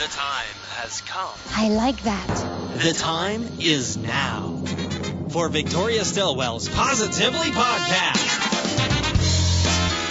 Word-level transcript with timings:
The 0.00 0.06
time 0.06 0.56
has 0.78 1.02
come. 1.02 1.28
I 1.54 1.68
like 1.68 2.04
that. 2.04 2.26
The 2.82 2.94
time 2.94 3.46
is 3.60 3.98
now 3.98 4.54
for 5.28 5.50
Victoria 5.50 6.06
Stilwell's 6.06 6.70
Positively 6.70 7.50
Podcast. 7.50 8.39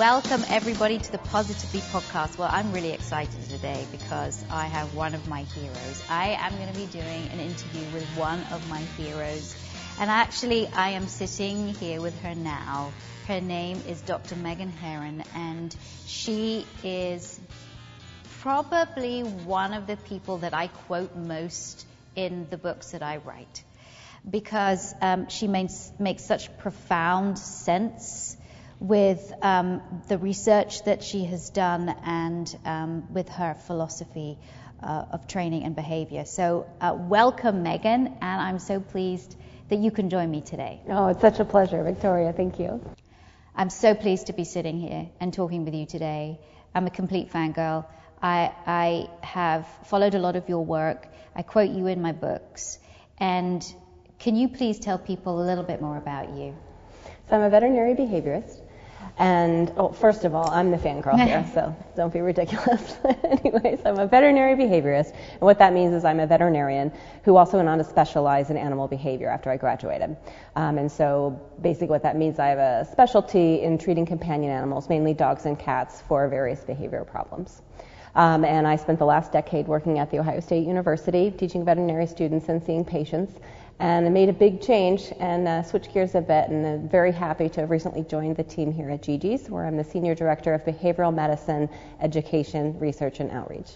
Welcome 0.00 0.46
everybody 0.48 0.96
to 0.96 1.12
the 1.12 1.18
Positively 1.18 1.80
Podcast. 1.80 2.38
Well, 2.38 2.48
I'm 2.50 2.72
really 2.72 2.92
excited 2.92 3.50
today 3.50 3.86
because 3.92 4.42
I 4.50 4.64
have 4.64 4.94
one 4.94 5.14
of 5.14 5.28
my 5.28 5.42
heroes. 5.42 6.02
I 6.08 6.38
am 6.40 6.56
going 6.56 6.72
to 6.72 6.74
be 6.74 6.86
doing 6.86 7.28
an 7.30 7.38
interview 7.38 7.82
with 7.92 8.06
one 8.16 8.40
of 8.50 8.66
my 8.70 8.78
heroes. 8.96 9.54
And 9.98 10.10
actually, 10.10 10.68
I 10.68 10.92
am 10.92 11.06
sitting 11.06 11.74
here 11.74 12.00
with 12.00 12.18
her 12.22 12.34
now. 12.34 12.94
Her 13.26 13.42
name 13.42 13.82
is 13.86 14.00
Dr. 14.00 14.36
Meghan 14.36 14.72
Herron, 14.72 15.22
and 15.34 15.76
she 16.06 16.64
is 16.82 17.38
probably 18.38 19.20
one 19.20 19.74
of 19.74 19.86
the 19.86 19.98
people 19.98 20.38
that 20.38 20.54
I 20.54 20.68
quote 20.68 21.14
most 21.14 21.86
in 22.16 22.46
the 22.48 22.56
books 22.56 22.92
that 22.92 23.02
I 23.02 23.18
write 23.18 23.64
because 24.28 24.94
um, 25.02 25.28
she 25.28 25.46
makes, 25.46 25.92
makes 25.98 26.24
such 26.24 26.56
profound 26.56 27.38
sense 27.38 28.38
with 28.80 29.32
um, 29.42 29.82
the 30.08 30.16
research 30.16 30.84
that 30.84 31.04
she 31.04 31.24
has 31.26 31.50
done 31.50 31.94
and 32.04 32.58
um, 32.64 33.12
with 33.12 33.28
her 33.28 33.54
philosophy 33.66 34.38
uh, 34.82 35.04
of 35.12 35.28
training 35.28 35.64
and 35.64 35.76
behavior. 35.76 36.24
So, 36.24 36.66
uh, 36.80 36.96
welcome, 36.98 37.62
Meghan, 37.62 38.06
and 38.06 38.40
I'm 38.40 38.58
so 38.58 38.80
pleased 38.80 39.36
that 39.68 39.78
you 39.78 39.90
can 39.90 40.08
join 40.08 40.30
me 40.30 40.40
today. 40.40 40.80
Oh, 40.88 41.08
it's 41.08 41.20
such 41.20 41.38
a 41.40 41.44
pleasure, 41.44 41.82
Victoria. 41.84 42.32
Thank 42.32 42.58
you. 42.58 42.80
I'm 43.54 43.68
so 43.68 43.94
pleased 43.94 44.28
to 44.28 44.32
be 44.32 44.44
sitting 44.44 44.80
here 44.80 45.08
and 45.20 45.34
talking 45.34 45.66
with 45.66 45.74
you 45.74 45.84
today. 45.84 46.40
I'm 46.74 46.86
a 46.86 46.90
complete 46.90 47.30
fangirl. 47.30 47.84
I, 48.22 48.52
I 48.66 49.10
have 49.20 49.66
followed 49.84 50.14
a 50.14 50.18
lot 50.18 50.36
of 50.36 50.48
your 50.48 50.64
work. 50.64 51.06
I 51.36 51.42
quote 51.42 51.70
you 51.70 51.86
in 51.86 52.00
my 52.00 52.12
books. 52.12 52.78
And 53.18 53.62
can 54.18 54.36
you 54.36 54.48
please 54.48 54.78
tell 54.78 54.98
people 54.98 55.42
a 55.42 55.44
little 55.44 55.64
bit 55.64 55.82
more 55.82 55.98
about 55.98 56.30
you? 56.30 56.56
So 57.28 57.36
I'm 57.36 57.42
a 57.42 57.50
veterinary 57.50 57.94
behaviorist. 57.94 58.59
And 59.20 59.70
oh, 59.76 59.90
first 59.90 60.24
of 60.24 60.34
all, 60.34 60.48
I'm 60.48 60.70
the 60.70 60.78
fangirl 60.78 61.22
here, 61.22 61.46
so 61.52 61.76
don't 61.94 62.10
be 62.10 62.22
ridiculous. 62.22 62.96
Anyways, 63.22 63.80
I'm 63.84 63.98
a 63.98 64.06
veterinary 64.06 64.54
behaviorist, 64.54 65.12
and 65.12 65.42
what 65.42 65.58
that 65.58 65.74
means 65.74 65.92
is 65.92 66.06
I'm 66.06 66.20
a 66.20 66.26
veterinarian 66.26 66.90
who 67.24 67.36
also 67.36 67.58
went 67.58 67.68
on 67.68 67.76
to 67.76 67.84
specialize 67.84 68.48
in 68.48 68.56
animal 68.56 68.88
behavior 68.88 69.28
after 69.28 69.50
I 69.50 69.58
graduated. 69.58 70.16
Um, 70.56 70.78
and 70.78 70.90
so 70.90 71.38
basically, 71.60 71.88
what 71.88 72.02
that 72.04 72.16
means, 72.16 72.38
I 72.38 72.46
have 72.46 72.58
a 72.58 72.88
specialty 72.90 73.60
in 73.60 73.76
treating 73.76 74.06
companion 74.06 74.50
animals, 74.52 74.88
mainly 74.88 75.12
dogs 75.12 75.44
and 75.44 75.58
cats, 75.58 76.00
for 76.08 76.26
various 76.28 76.60
behavioral 76.60 77.06
problems. 77.06 77.60
Um, 78.14 78.42
and 78.46 78.66
I 78.66 78.76
spent 78.76 78.98
the 78.98 79.04
last 79.04 79.32
decade 79.32 79.68
working 79.68 79.98
at 79.98 80.10
The 80.10 80.18
Ohio 80.18 80.40
State 80.40 80.66
University, 80.66 81.30
teaching 81.30 81.62
veterinary 81.62 82.06
students 82.06 82.48
and 82.48 82.62
seeing 82.62 82.86
patients. 82.86 83.38
And 83.80 84.04
I 84.06 84.10
made 84.10 84.28
a 84.28 84.32
big 84.34 84.60
change 84.60 85.10
and 85.20 85.48
uh, 85.48 85.62
switched 85.62 85.92
gears 85.94 86.14
a 86.14 86.20
bit, 86.20 86.50
and 86.50 86.66
I'm 86.66 86.88
very 86.88 87.12
happy 87.12 87.48
to 87.48 87.60
have 87.62 87.70
recently 87.70 88.02
joined 88.02 88.36
the 88.36 88.42
team 88.44 88.70
here 88.70 88.90
at 88.90 89.02
Gigi's, 89.02 89.48
where 89.48 89.64
I'm 89.64 89.76
the 89.78 89.84
Senior 89.84 90.14
Director 90.14 90.52
of 90.52 90.64
Behavioral 90.66 91.14
Medicine, 91.14 91.68
Education, 92.00 92.78
Research, 92.78 93.20
and 93.20 93.30
Outreach. 93.30 93.70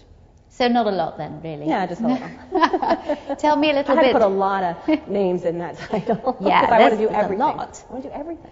So, 0.49 0.67
not 0.67 0.85
a 0.85 0.91
lot 0.91 1.17
then, 1.17 1.41
really. 1.41 1.67
Yeah, 1.67 1.85
just 1.87 2.01
a 2.01 2.07
little. 2.07 3.35
Tell 3.35 3.57
me 3.57 3.71
a 3.71 3.73
little 3.73 3.95
to 3.95 4.01
bit. 4.01 4.13
put 4.13 4.21
a 4.21 4.27
lot 4.27 4.63
of 4.63 5.07
names 5.09 5.43
in 5.43 5.57
that 5.57 5.75
title. 5.77 6.37
Yeah, 6.41 6.61
I 6.69 6.79
want 6.79 6.93
to 6.93 6.97
do 6.99 7.07
that's 7.07 7.15
a 7.15 7.23
everything. 7.23 7.39
lot. 7.39 7.83
I 7.89 7.93
want 7.93 8.03
to 8.03 8.09
do 8.09 8.15
everything. 8.15 8.51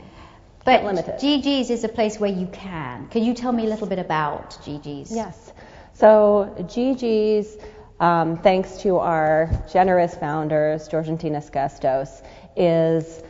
but 0.65 0.71
Can't 0.71 0.85
limit 0.85 1.07
it. 1.07 1.19
Gigi's 1.21 1.69
is 1.69 1.83
a 1.83 1.87
place 1.87 2.19
where 2.19 2.31
you 2.31 2.47
can. 2.47 3.07
Can 3.09 3.23
you 3.23 3.33
tell 3.35 3.51
me 3.51 3.65
a 3.67 3.69
little 3.69 3.87
bit 3.87 3.99
about 3.99 4.57
Gigi's? 4.65 5.11
Yes. 5.15 5.53
So 5.93 6.53
Gigi's, 6.67 7.57
um, 8.03 8.35
thanks 8.35 8.79
to 8.79 8.97
our 8.97 9.49
generous 9.71 10.13
founders, 10.13 10.89
George 10.89 11.07
and 11.07 11.17
Tina 11.17 11.39
Skestos, 11.39 12.21
is 12.53 13.23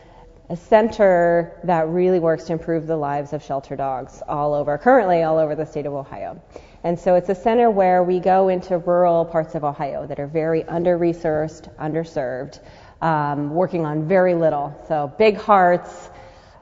a 0.50 0.58
center 0.58 1.60
that 1.64 1.90
really 1.90 2.20
works 2.20 2.46
to 2.46 2.54
improve 2.54 2.88
the 2.88 2.98
lives 2.98 3.34
of 3.34 3.44
shelter 3.44 3.76
dogs 3.76 4.24
all 4.28 4.56
over, 4.56 4.80
currently 4.80 5.22
all 5.22 5.38
over 5.38 5.54
the 5.54 5.68
state 5.68 5.86
of 5.86 5.94
Ohio. 5.94 6.42
And 6.84 7.00
so 7.00 7.14
it's 7.14 7.30
a 7.30 7.36
center 7.36 7.70
where 7.70 8.02
we 8.02 8.20
go 8.20 8.50
into 8.50 8.80
rural 8.80 9.26
parts 9.26 9.54
of 9.54 9.64
Ohio 9.64 10.08
that 10.08 10.20
are 10.20 10.26
very 10.26 10.64
under-resourced, 10.64 11.70
underserved, 11.78 12.60
um, 13.00 13.54
working 13.54 13.86
on 13.86 14.08
very 14.08 14.34
little. 14.34 14.76
So 14.88 15.14
big 15.20 15.38
hearts, 15.38 16.10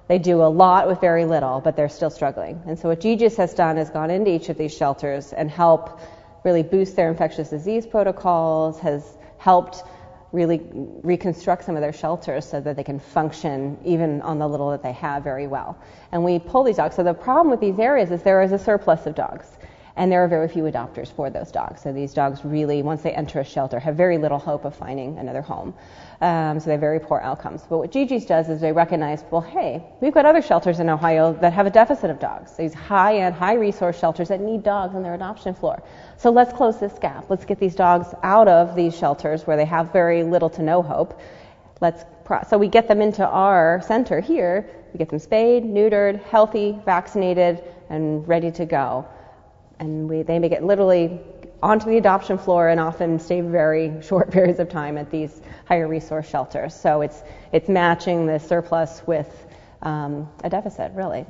they 0.09 0.19
do 0.19 0.43
a 0.43 0.51
lot 0.51 0.89
with 0.89 0.99
very 0.99 1.23
little, 1.23 1.61
but 1.61 1.77
they're 1.77 1.87
still 1.87 2.09
struggling. 2.09 2.61
And 2.67 2.77
so 2.77 2.89
what 2.89 2.99
Gigi's 2.99 3.37
has 3.37 3.53
done 3.53 3.77
is 3.77 3.89
gone 3.89 4.11
into 4.11 4.31
each 4.31 4.49
of 4.49 4.57
these 4.57 4.75
shelters 4.75 5.31
and 5.31 5.49
help 5.49 6.01
really 6.43 6.63
boost 6.63 6.95
their 6.95 7.09
infectious 7.09 7.49
disease 7.49 7.85
protocols, 7.85 8.79
has 8.79 9.17
helped 9.37 9.83
really 10.31 10.61
reconstruct 11.03 11.65
some 11.65 11.75
of 11.75 11.81
their 11.81 11.91
shelters 11.91 12.45
so 12.45 12.61
that 12.61 12.75
they 12.75 12.83
can 12.83 12.99
function 12.99 13.77
even 13.83 14.21
on 14.21 14.39
the 14.39 14.47
little 14.47 14.69
that 14.71 14.81
they 14.81 14.93
have 14.93 15.23
very 15.23 15.47
well. 15.47 15.77
And 16.11 16.23
we 16.23 16.39
pull 16.39 16.63
these 16.63 16.77
dogs. 16.77 16.95
So 16.95 17.03
the 17.03 17.13
problem 17.13 17.51
with 17.51 17.59
these 17.59 17.79
areas 17.79 18.11
is 18.11 18.23
there 18.23 18.41
is 18.41 18.53
a 18.53 18.59
surplus 18.59 19.05
of 19.05 19.15
dogs. 19.15 19.57
And 20.01 20.11
there 20.11 20.23
are 20.23 20.27
very 20.27 20.47
few 20.47 20.63
adopters 20.63 21.13
for 21.13 21.29
those 21.29 21.51
dogs. 21.51 21.83
So 21.83 21.93
these 21.93 22.11
dogs 22.11 22.43
really, 22.43 22.81
once 22.81 23.03
they 23.03 23.11
enter 23.11 23.39
a 23.39 23.43
shelter, 23.43 23.79
have 23.79 23.95
very 23.95 24.17
little 24.17 24.39
hope 24.39 24.65
of 24.65 24.75
finding 24.75 25.19
another 25.19 25.43
home. 25.43 25.75
Um, 26.21 26.59
so 26.59 26.65
they 26.65 26.71
have 26.71 26.81
very 26.81 26.99
poor 26.99 27.19
outcomes. 27.19 27.61
But 27.69 27.77
what 27.77 27.91
Gigi's 27.91 28.25
does 28.25 28.49
is 28.49 28.59
they 28.59 28.71
recognize, 28.71 29.23
well, 29.29 29.41
hey, 29.41 29.83
we've 30.01 30.11
got 30.11 30.25
other 30.25 30.41
shelters 30.41 30.79
in 30.79 30.89
Ohio 30.89 31.33
that 31.33 31.53
have 31.53 31.67
a 31.67 31.69
deficit 31.69 32.09
of 32.09 32.17
dogs. 32.17 32.57
These 32.57 32.73
high-end, 32.73 33.35
high-resource 33.35 33.99
shelters 33.99 34.29
that 34.29 34.41
need 34.41 34.63
dogs 34.63 34.95
on 34.95 35.03
their 35.03 35.13
adoption 35.13 35.53
floor. 35.53 35.83
So 36.17 36.31
let's 36.31 36.51
close 36.51 36.79
this 36.79 36.97
gap. 36.97 37.29
Let's 37.29 37.45
get 37.45 37.59
these 37.59 37.75
dogs 37.75 38.07
out 38.23 38.47
of 38.47 38.75
these 38.75 38.97
shelters 38.97 39.45
where 39.45 39.55
they 39.55 39.65
have 39.65 39.93
very 39.93 40.23
little 40.23 40.49
to 40.49 40.63
no 40.63 40.81
hope. 40.81 41.21
Let's 41.79 42.05
pro- 42.23 42.41
so 42.49 42.57
we 42.57 42.69
get 42.69 42.87
them 42.87 43.03
into 43.03 43.27
our 43.27 43.83
center 43.83 44.19
here. 44.19 44.67
We 44.93 44.97
get 44.97 45.09
them 45.09 45.19
spayed, 45.19 45.63
neutered, 45.63 46.23
healthy, 46.23 46.79
vaccinated, 46.85 47.63
and 47.91 48.27
ready 48.27 48.49
to 48.53 48.65
go 48.65 49.05
and 49.81 50.07
we, 50.07 50.21
they 50.21 50.39
may 50.39 50.47
get 50.47 50.63
literally 50.63 51.19
onto 51.63 51.87
the 51.87 51.97
adoption 51.97 52.37
floor 52.37 52.69
and 52.69 52.79
often 52.79 53.19
stay 53.19 53.41
very 53.41 54.01
short 54.03 54.31
periods 54.31 54.59
of 54.59 54.69
time 54.69 54.97
at 54.97 55.11
these 55.11 55.41
higher 55.65 55.87
resource 55.87 56.29
shelters. 56.29 56.73
So 56.73 57.01
it's 57.01 57.23
it's 57.51 57.67
matching 57.67 58.25
the 58.27 58.39
surplus 58.39 59.01
with 59.05 59.47
um, 59.81 60.29
a 60.43 60.49
deficit, 60.49 60.91
really. 60.93 61.25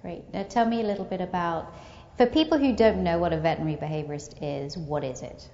Great. 0.00 0.22
Now 0.32 0.44
tell 0.44 0.64
me 0.64 0.80
a 0.80 0.84
little 0.84 1.04
bit 1.04 1.20
about, 1.20 1.74
for 2.16 2.26
people 2.26 2.56
who 2.58 2.74
don't 2.74 3.02
know 3.02 3.18
what 3.18 3.32
a 3.32 3.38
veterinary 3.40 3.76
behaviorist 3.76 4.34
is, 4.40 4.76
what 4.78 5.04
is 5.04 5.22
it? 5.22 5.48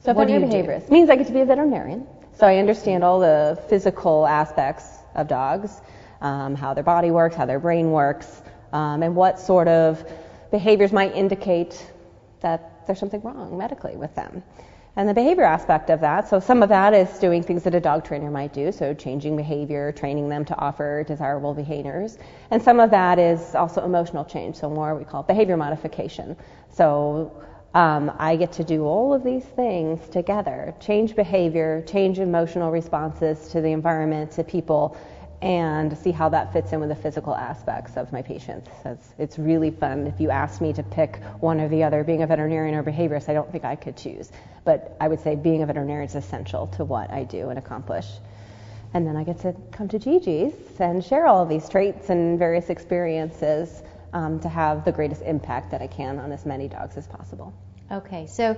So 0.00 0.12
What 0.12 0.28
veterinary 0.28 0.52
you 0.56 0.62
do? 0.62 0.68
behaviorist 0.68 0.90
means 0.90 1.10
I 1.10 1.16
get 1.16 1.26
to 1.28 1.32
be 1.32 1.40
a 1.40 1.44
veterinarian. 1.46 2.06
So 2.34 2.46
I 2.46 2.58
understand 2.58 3.02
all 3.02 3.18
the 3.20 3.60
physical 3.68 4.26
aspects 4.26 4.84
of 5.14 5.28
dogs, 5.28 5.80
um, 6.20 6.54
how 6.54 6.74
their 6.74 6.84
body 6.84 7.10
works, 7.10 7.34
how 7.36 7.46
their 7.46 7.58
brain 7.58 7.90
works, 7.90 8.42
um, 8.72 9.02
and 9.02 9.16
what 9.16 9.38
sort 9.40 9.68
of 9.68 10.04
behaviors 10.50 10.92
might 10.92 11.14
indicate 11.14 11.90
that 12.40 12.86
there's 12.86 12.98
something 12.98 13.20
wrong 13.22 13.56
medically 13.56 13.96
with 13.96 14.14
them. 14.14 14.42
And 14.96 15.08
the 15.08 15.14
behavior 15.14 15.44
aspect 15.44 15.90
of 15.90 16.00
that, 16.00 16.28
so 16.28 16.40
some 16.40 16.60
of 16.60 16.68
that 16.70 16.92
is 16.92 17.20
doing 17.20 17.40
things 17.40 17.62
that 17.62 17.74
a 17.74 17.78
dog 17.78 18.04
trainer 18.04 18.32
might 18.32 18.52
do, 18.52 18.72
so 18.72 18.92
changing 18.94 19.36
behavior, 19.36 19.92
training 19.92 20.28
them 20.28 20.44
to 20.46 20.58
offer 20.58 21.04
desirable 21.06 21.54
behaviors. 21.54 22.18
And 22.50 22.60
some 22.60 22.80
of 22.80 22.90
that 22.90 23.18
is 23.20 23.54
also 23.54 23.84
emotional 23.84 24.24
change, 24.24 24.56
so 24.56 24.68
more 24.68 24.96
we 24.96 25.04
call 25.04 25.22
behavior 25.22 25.56
modification. 25.56 26.36
So 26.68 27.44
um, 27.74 28.10
I 28.18 28.34
get 28.34 28.50
to 28.52 28.64
do 28.64 28.86
all 28.86 29.14
of 29.14 29.22
these 29.22 29.44
things 29.44 30.08
together 30.08 30.74
change 30.80 31.14
behavior, 31.14 31.84
change 31.86 32.18
emotional 32.18 32.72
responses 32.72 33.48
to 33.50 33.60
the 33.60 33.70
environment, 33.70 34.32
to 34.32 34.42
people, 34.42 34.96
and 35.40 35.96
see 35.96 36.10
how 36.10 36.28
that 36.28 36.52
fits 36.52 36.72
in 36.72 36.80
with 36.80 36.88
the 36.88 36.96
physical 36.96 37.34
aspects 37.34 37.96
of 37.96 38.12
my 38.12 38.22
patients. 38.22 38.68
So 38.82 38.90
it's, 38.90 39.08
it's 39.18 39.38
really 39.38 39.70
fun. 39.70 40.06
If 40.06 40.20
you 40.20 40.30
asked 40.30 40.60
me 40.60 40.72
to 40.72 40.82
pick 40.82 41.22
one 41.40 41.60
or 41.60 41.68
the 41.68 41.84
other, 41.84 42.02
being 42.04 42.22
a 42.22 42.26
veterinarian 42.26 42.74
or 42.74 42.80
a 42.80 42.84
behaviorist, 42.84 43.28
I 43.28 43.34
don't 43.34 43.50
think 43.52 43.64
I 43.64 43.76
could 43.76 43.96
choose. 43.96 44.32
But 44.64 44.96
I 45.00 45.08
would 45.08 45.20
say 45.20 45.36
being 45.36 45.62
a 45.62 45.66
veterinarian 45.66 46.08
is 46.08 46.16
essential 46.16 46.66
to 46.68 46.84
what 46.84 47.10
I 47.10 47.24
do 47.24 47.50
and 47.50 47.58
accomplish. 47.58 48.06
And 48.94 49.06
then 49.06 49.16
I 49.16 49.24
get 49.24 49.38
to 49.40 49.54
come 49.70 49.88
to 49.88 49.98
Gigi's 49.98 50.54
and 50.80 51.04
share 51.04 51.26
all 51.26 51.42
of 51.42 51.48
these 51.48 51.68
traits 51.68 52.10
and 52.10 52.38
various 52.38 52.70
experiences 52.70 53.82
um, 54.12 54.40
to 54.40 54.48
have 54.48 54.84
the 54.84 54.92
greatest 54.92 55.22
impact 55.22 55.70
that 55.70 55.82
I 55.82 55.86
can 55.86 56.18
on 56.18 56.32
as 56.32 56.46
many 56.46 56.68
dogs 56.68 56.96
as 56.96 57.06
possible. 57.06 57.52
Okay, 57.92 58.26
so 58.26 58.56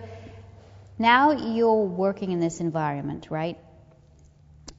Now 1.00 1.30
you're 1.32 1.86
working 1.86 2.32
in 2.32 2.40
this 2.40 2.60
environment, 2.60 3.28
right? 3.30 3.58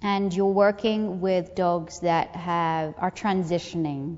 And 0.01 0.33
you're 0.33 0.48
working 0.48 1.21
with 1.21 1.53
dogs 1.53 2.00
that 2.00 2.36
have 2.36 2.95
are 2.98 3.12
transitioning. 3.12 4.18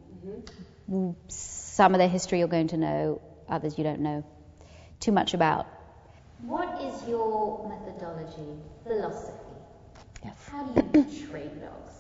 Mm-hmm. 0.90 1.12
Some 1.28 1.94
of 1.94 2.00
their 2.00 2.08
history 2.08 2.40
you're 2.40 2.48
going 2.48 2.70
to 2.70 2.78
know, 2.78 3.22
others 3.50 3.78
you 3.78 3.84
don't 3.84 4.00
know 4.00 4.24
too 5.00 5.12
much 5.12 5.34
about. 5.34 5.68
What 6.42 6.82
is 6.82 7.08
your 7.08 7.68
methodology, 7.70 8.60
philosophy? 8.84 9.34
Yes. 10.24 10.36
How 10.50 10.64
do 10.66 11.00
you 11.00 11.28
train 11.28 11.60
dogs? 11.60 11.94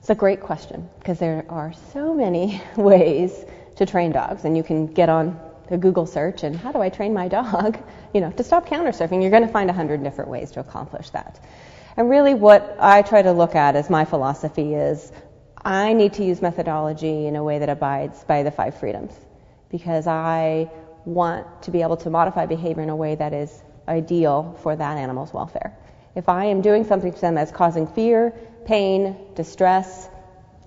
It's 0.00 0.10
a 0.10 0.14
great 0.14 0.40
question 0.40 0.88
because 0.98 1.18
there 1.18 1.44
are 1.48 1.72
so 1.92 2.14
many 2.14 2.62
ways 2.76 3.44
to 3.76 3.86
train 3.86 4.12
dogs, 4.12 4.44
and 4.44 4.56
you 4.56 4.62
can 4.62 4.86
get 4.86 5.08
on 5.08 5.38
a 5.70 5.76
Google 5.76 6.06
search 6.06 6.42
and 6.42 6.56
how 6.56 6.72
do 6.72 6.80
I 6.80 6.88
train 6.88 7.14
my 7.14 7.28
dog? 7.28 7.78
You 8.14 8.22
know, 8.22 8.30
to 8.32 8.42
stop 8.42 8.64
counter 8.64 8.90
surfing, 8.92 9.20
you're 9.20 9.30
going 9.30 9.46
to 9.46 9.52
find 9.52 9.68
a 9.68 9.74
hundred 9.74 10.02
different 10.02 10.30
ways 10.30 10.52
to 10.52 10.60
accomplish 10.60 11.10
that. 11.10 11.38
And 11.98 12.08
really, 12.08 12.32
what 12.32 12.76
I 12.78 13.02
try 13.02 13.22
to 13.22 13.32
look 13.32 13.56
at 13.56 13.74
as 13.74 13.90
my 13.90 14.04
philosophy 14.04 14.72
is 14.72 15.10
I 15.64 15.94
need 15.94 16.12
to 16.14 16.24
use 16.24 16.40
methodology 16.40 17.26
in 17.26 17.34
a 17.34 17.42
way 17.42 17.58
that 17.58 17.68
abides 17.68 18.22
by 18.22 18.44
the 18.44 18.52
five 18.52 18.78
freedoms 18.78 19.12
because 19.68 20.06
I 20.06 20.70
want 21.04 21.64
to 21.64 21.72
be 21.72 21.82
able 21.82 21.96
to 21.96 22.10
modify 22.10 22.46
behavior 22.46 22.84
in 22.84 22.88
a 22.88 22.94
way 22.94 23.16
that 23.16 23.32
is 23.32 23.50
ideal 23.88 24.56
for 24.62 24.76
that 24.76 24.96
animal's 24.96 25.32
welfare. 25.34 25.76
If 26.14 26.28
I 26.28 26.44
am 26.44 26.62
doing 26.62 26.84
something 26.84 27.12
to 27.12 27.20
them 27.20 27.34
that's 27.34 27.50
causing 27.50 27.88
fear, 27.88 28.32
pain, 28.64 29.16
distress, 29.34 30.08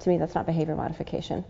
to 0.02 0.10
me 0.10 0.18
that's 0.18 0.36
not 0.36 0.46
behavior 0.46 0.76
modification, 0.76 1.46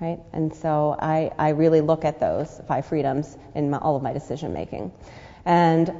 right? 0.00 0.18
And 0.32 0.52
so 0.52 0.96
I, 0.98 1.30
I 1.38 1.50
really 1.50 1.82
look 1.82 2.04
at 2.04 2.18
those 2.18 2.60
five 2.66 2.84
freedoms 2.84 3.38
in 3.54 3.70
my, 3.70 3.78
all 3.78 3.94
of 3.94 4.02
my 4.02 4.12
decision 4.12 4.52
making. 4.52 4.90
And 5.44 5.94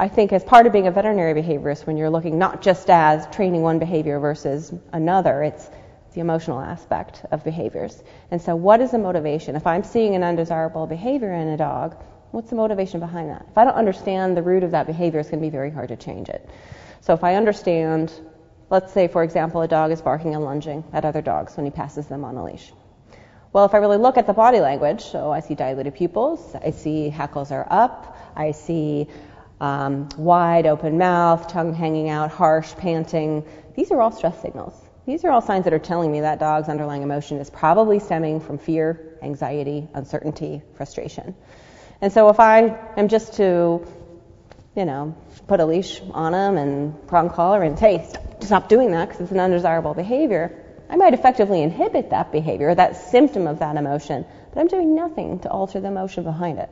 I 0.00 0.06
think 0.08 0.32
as 0.32 0.44
part 0.44 0.66
of 0.66 0.72
being 0.72 0.86
a 0.86 0.92
veterinary 0.92 1.34
behaviorist, 1.34 1.84
when 1.84 1.96
you're 1.96 2.10
looking 2.10 2.38
not 2.38 2.62
just 2.62 2.88
as 2.88 3.26
training 3.34 3.62
one 3.62 3.80
behavior 3.80 4.20
versus 4.20 4.72
another, 4.92 5.42
it's 5.42 5.68
the 6.14 6.20
emotional 6.20 6.60
aspect 6.60 7.24
of 7.32 7.42
behaviors. 7.42 8.00
And 8.30 8.40
so, 8.40 8.54
what 8.54 8.80
is 8.80 8.92
the 8.92 8.98
motivation? 8.98 9.56
If 9.56 9.66
I'm 9.66 9.82
seeing 9.82 10.14
an 10.14 10.22
undesirable 10.22 10.86
behavior 10.86 11.32
in 11.32 11.48
a 11.48 11.56
dog, 11.56 11.96
what's 12.30 12.50
the 12.50 12.56
motivation 12.56 13.00
behind 13.00 13.30
that? 13.30 13.46
If 13.50 13.58
I 13.58 13.64
don't 13.64 13.74
understand 13.74 14.36
the 14.36 14.42
root 14.42 14.62
of 14.62 14.70
that 14.70 14.86
behavior, 14.86 15.18
it's 15.18 15.30
going 15.30 15.40
to 15.40 15.46
be 15.46 15.50
very 15.50 15.70
hard 15.70 15.88
to 15.88 15.96
change 15.96 16.28
it. 16.28 16.48
So, 17.00 17.12
if 17.14 17.24
I 17.24 17.34
understand, 17.34 18.12
let's 18.70 18.92
say, 18.92 19.08
for 19.08 19.24
example, 19.24 19.62
a 19.62 19.68
dog 19.68 19.90
is 19.90 20.00
barking 20.00 20.36
and 20.36 20.44
lunging 20.44 20.84
at 20.92 21.04
other 21.04 21.22
dogs 21.22 21.56
when 21.56 21.66
he 21.66 21.72
passes 21.72 22.06
them 22.06 22.24
on 22.24 22.36
a 22.36 22.44
leash. 22.44 22.72
Well, 23.52 23.64
if 23.64 23.74
I 23.74 23.78
really 23.78 23.96
look 23.96 24.16
at 24.16 24.26
the 24.26 24.32
body 24.32 24.60
language, 24.60 25.02
so 25.02 25.32
I 25.32 25.40
see 25.40 25.54
dilated 25.54 25.94
pupils, 25.94 26.54
I 26.54 26.70
see 26.70 27.08
hackles 27.08 27.50
are 27.50 27.66
up, 27.68 28.16
I 28.36 28.52
see 28.52 29.08
um, 29.60 30.08
wide 30.16 30.66
open 30.66 30.98
mouth, 30.98 31.48
tongue 31.48 31.74
hanging 31.74 32.08
out, 32.08 32.30
harsh, 32.30 32.74
panting. 32.76 33.44
These 33.74 33.90
are 33.90 34.00
all 34.00 34.12
stress 34.12 34.40
signals. 34.40 34.74
These 35.06 35.24
are 35.24 35.30
all 35.30 35.40
signs 35.40 35.64
that 35.64 35.72
are 35.72 35.78
telling 35.78 36.12
me 36.12 36.20
that 36.20 36.38
dog's 36.38 36.68
underlying 36.68 37.02
emotion 37.02 37.38
is 37.38 37.48
probably 37.48 37.98
stemming 37.98 38.40
from 38.40 38.58
fear, 38.58 39.16
anxiety, 39.22 39.88
uncertainty, 39.94 40.62
frustration. 40.74 41.34
And 42.00 42.12
so 42.12 42.28
if 42.28 42.38
I 42.38 42.78
am 42.96 43.08
just 43.08 43.34
to, 43.34 43.86
you 44.76 44.84
know, 44.84 45.16
put 45.46 45.60
a 45.60 45.64
leash 45.64 46.00
on 46.12 46.34
him 46.34 46.58
and 46.58 47.08
prong 47.08 47.30
collar 47.30 47.62
and 47.62 47.78
say, 47.78 48.06
stop 48.40 48.68
doing 48.68 48.90
that 48.92 49.08
because 49.08 49.22
it's 49.22 49.32
an 49.32 49.40
undesirable 49.40 49.94
behavior, 49.94 50.64
I 50.90 50.96
might 50.96 51.14
effectively 51.14 51.62
inhibit 51.62 52.10
that 52.10 52.30
behavior, 52.30 52.74
that 52.74 52.96
symptom 52.96 53.46
of 53.46 53.58
that 53.60 53.76
emotion, 53.76 54.24
but 54.52 54.60
I'm 54.60 54.68
doing 54.68 54.94
nothing 54.94 55.40
to 55.40 55.50
alter 55.50 55.80
the 55.80 55.88
emotion 55.88 56.24
behind 56.24 56.58
it. 56.58 56.70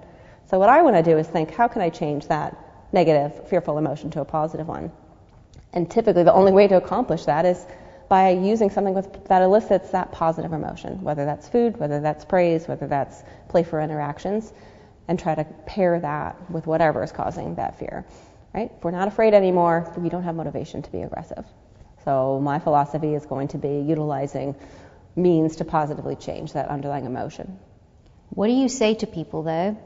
So 0.50 0.58
what 0.58 0.68
I 0.68 0.82
want 0.82 0.96
to 0.96 1.02
do 1.02 1.18
is 1.18 1.26
think, 1.26 1.52
how 1.52 1.68
can 1.68 1.82
I 1.82 1.90
change 1.90 2.28
that 2.28 2.56
negative, 2.92 3.48
fearful 3.48 3.78
emotion 3.78 4.10
to 4.12 4.20
a 4.20 4.24
positive 4.24 4.68
one? 4.68 4.92
And 5.72 5.90
typically 5.90 6.22
the 6.22 6.32
only 6.32 6.52
way 6.52 6.68
to 6.68 6.76
accomplish 6.76 7.24
that 7.26 7.44
is 7.44 7.64
by 8.08 8.30
using 8.30 8.70
something 8.70 8.94
with, 8.94 9.26
that 9.26 9.42
elicits 9.42 9.90
that 9.90 10.12
positive 10.12 10.52
emotion, 10.52 11.02
whether 11.02 11.24
that's 11.24 11.48
food, 11.48 11.78
whether 11.78 12.00
that's 12.00 12.24
praise, 12.24 12.66
whether 12.68 12.86
that's 12.86 13.22
playful 13.48 13.80
interactions, 13.80 14.52
and 15.08 15.18
try 15.18 15.34
to 15.34 15.44
pair 15.66 16.00
that 16.00 16.50
with 16.50 16.66
whatever 16.66 17.02
is 17.02 17.12
causing 17.12 17.56
that 17.56 17.78
fear. 17.78 18.04
Right? 18.54 18.70
If 18.76 18.84
we're 18.84 18.92
not 18.92 19.08
afraid 19.08 19.34
anymore, 19.34 19.92
we 19.98 20.08
don't 20.08 20.22
have 20.22 20.34
motivation 20.34 20.82
to 20.82 20.90
be 20.90 21.02
aggressive. 21.02 21.44
So 22.04 22.40
my 22.40 22.58
philosophy 22.60 23.14
is 23.14 23.26
going 23.26 23.48
to 23.48 23.58
be 23.58 23.80
utilizing 23.80 24.54
means 25.16 25.56
to 25.56 25.64
positively 25.64 26.16
change 26.16 26.52
that 26.52 26.68
underlying 26.68 27.04
emotion. 27.04 27.58
What 28.30 28.46
do 28.46 28.52
you 28.52 28.68
say 28.68 28.94
to 28.94 29.06
people, 29.06 29.42
though, 29.42 29.76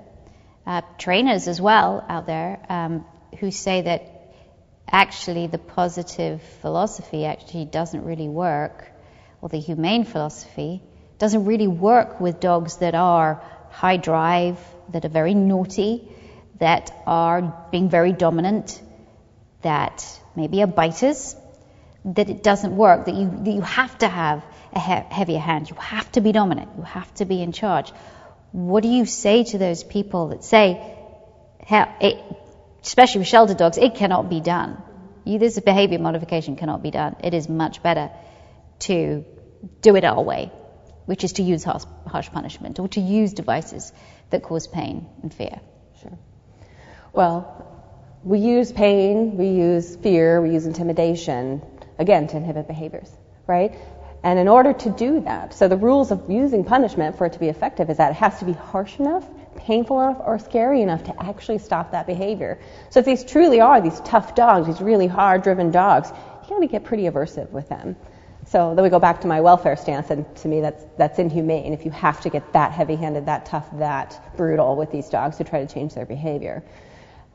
uh, 0.70 0.82
trainers 0.98 1.48
as 1.48 1.60
well 1.60 2.04
out 2.08 2.26
there, 2.26 2.64
um, 2.68 3.04
who 3.40 3.50
say 3.50 3.82
that 3.82 4.02
actually 4.88 5.48
the 5.48 5.58
positive 5.58 6.40
philosophy 6.60 7.24
actually 7.24 7.64
doesn't 7.64 8.04
really 8.04 8.28
work, 8.28 8.88
or 9.42 9.48
the 9.48 9.58
humane 9.58 10.04
philosophy 10.04 10.80
doesn't 11.18 11.44
really 11.44 11.66
work 11.66 12.20
with 12.20 12.38
dogs 12.38 12.76
that 12.76 12.94
are 12.94 13.42
high 13.70 13.96
drive, 13.96 14.58
that 14.92 15.04
are 15.04 15.08
very 15.08 15.34
naughty, 15.34 16.08
that 16.60 16.92
are 17.04 17.66
being 17.72 17.90
very 17.90 18.12
dominant, 18.12 18.80
that 19.62 20.06
maybe 20.36 20.62
are 20.62 20.68
biters, 20.68 21.34
that 22.04 22.30
it 22.30 22.44
doesn't 22.44 22.76
work, 22.76 23.06
that 23.06 23.16
you, 23.16 23.28
that 23.44 23.50
you 23.50 23.60
have 23.62 23.98
to 23.98 24.06
have 24.06 24.44
a 24.72 24.78
he- 24.78 25.14
heavier 25.16 25.40
hand, 25.40 25.68
you 25.68 25.74
have 25.76 26.12
to 26.12 26.20
be 26.20 26.30
dominant, 26.30 26.70
you 26.76 26.84
have 26.84 27.12
to 27.14 27.24
be 27.24 27.42
in 27.42 27.50
charge. 27.50 27.92
What 28.52 28.82
do 28.82 28.88
you 28.88 29.06
say 29.06 29.44
to 29.44 29.58
those 29.58 29.84
people 29.84 30.28
that 30.28 30.44
say, 30.44 30.96
it, 31.70 32.24
especially 32.82 33.20
with 33.20 33.28
shelter 33.28 33.54
dogs, 33.54 33.78
it 33.78 33.94
cannot 33.94 34.28
be 34.28 34.40
done. 34.40 34.82
You, 35.24 35.38
this 35.38 35.58
behavior 35.60 35.98
modification 35.98 36.56
cannot 36.56 36.82
be 36.82 36.90
done. 36.90 37.16
It 37.22 37.34
is 37.34 37.48
much 37.48 37.82
better 37.82 38.10
to 38.80 39.24
do 39.82 39.96
it 39.96 40.04
our 40.04 40.22
way, 40.22 40.50
which 41.06 41.22
is 41.22 41.34
to 41.34 41.42
use 41.42 41.62
harsh, 41.62 41.84
harsh 42.06 42.30
punishment 42.30 42.78
or 42.80 42.88
to 42.88 43.00
use 43.00 43.34
devices 43.34 43.92
that 44.30 44.42
cause 44.42 44.66
pain 44.66 45.06
and 45.22 45.32
fear. 45.32 45.60
Sure. 46.00 46.18
Well, 47.12 47.66
we 48.24 48.38
use 48.38 48.72
pain, 48.72 49.36
we 49.36 49.48
use 49.48 49.96
fear, 49.96 50.40
we 50.40 50.52
use 50.52 50.66
intimidation, 50.66 51.62
again, 51.98 52.26
to 52.28 52.36
inhibit 52.36 52.66
behaviors, 52.66 53.10
right? 53.46 53.74
And 54.22 54.38
in 54.38 54.48
order 54.48 54.72
to 54.72 54.90
do 54.90 55.20
that, 55.20 55.54
so 55.54 55.66
the 55.68 55.78
rules 55.78 56.10
of 56.10 56.30
using 56.30 56.64
punishment 56.64 57.16
for 57.16 57.26
it 57.26 57.32
to 57.32 57.38
be 57.38 57.48
effective 57.48 57.88
is 57.88 57.96
that 57.96 58.10
it 58.10 58.16
has 58.16 58.38
to 58.40 58.44
be 58.44 58.52
harsh 58.52 58.98
enough, 58.98 59.26
painful 59.56 60.00
enough, 60.00 60.20
or 60.24 60.38
scary 60.38 60.82
enough 60.82 61.04
to 61.04 61.22
actually 61.22 61.58
stop 61.58 61.92
that 61.92 62.06
behavior. 62.06 62.58
So 62.90 63.00
if 63.00 63.06
these 63.06 63.24
truly 63.24 63.60
are 63.60 63.80
these 63.80 63.98
tough 64.00 64.34
dogs, 64.34 64.66
these 64.66 64.82
really 64.82 65.06
hard 65.06 65.42
driven 65.42 65.70
dogs, 65.70 66.10
you 66.42 66.50
gotta 66.50 66.66
get 66.66 66.84
pretty 66.84 67.04
aversive 67.04 67.50
with 67.50 67.68
them. 67.70 67.96
So 68.46 68.74
then 68.74 68.82
we 68.82 68.90
go 68.90 68.98
back 68.98 69.20
to 69.22 69.26
my 69.26 69.40
welfare 69.40 69.76
stance, 69.76 70.10
and 70.10 70.24
to 70.36 70.48
me 70.48 70.60
that's 70.60 70.84
that's 70.98 71.18
inhumane 71.18 71.72
if 71.72 71.84
you 71.84 71.90
have 71.92 72.20
to 72.22 72.30
get 72.30 72.52
that 72.52 72.72
heavy 72.72 72.96
handed, 72.96 73.26
that 73.26 73.46
tough, 73.46 73.68
that 73.78 74.36
brutal 74.36 74.76
with 74.76 74.90
these 74.90 75.08
dogs 75.08 75.36
to 75.38 75.44
try 75.44 75.64
to 75.64 75.72
change 75.72 75.94
their 75.94 76.06
behavior. 76.06 76.62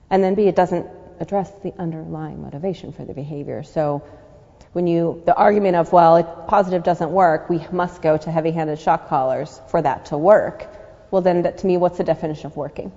And 0.09 0.23
then 0.23 0.35
B, 0.35 0.47
it 0.47 0.55
doesn't 0.55 0.87
address 1.19 1.51
the 1.63 1.73
underlying 1.79 2.41
motivation 2.41 2.91
for 2.91 3.05
the 3.05 3.13
behavior. 3.13 3.63
So 3.63 4.03
when 4.73 4.87
you, 4.87 5.21
the 5.25 5.33
argument 5.33 5.77
of, 5.77 5.93
well, 5.93 6.17
it, 6.17 6.27
positive 6.47 6.83
doesn't 6.83 7.11
work, 7.11 7.49
we 7.49 7.65
must 7.71 8.01
go 8.01 8.17
to 8.17 8.29
heavy 8.29 8.51
handed 8.51 8.77
shock 8.77 9.07
collars 9.07 9.61
for 9.69 9.81
that 9.81 10.07
to 10.07 10.17
work. 10.17 10.67
Well, 11.11 11.21
then, 11.21 11.43
to 11.43 11.65
me, 11.65 11.77
what's 11.77 11.97
the 11.97 12.03
definition 12.03 12.47
of 12.47 12.57
working? 12.57 12.91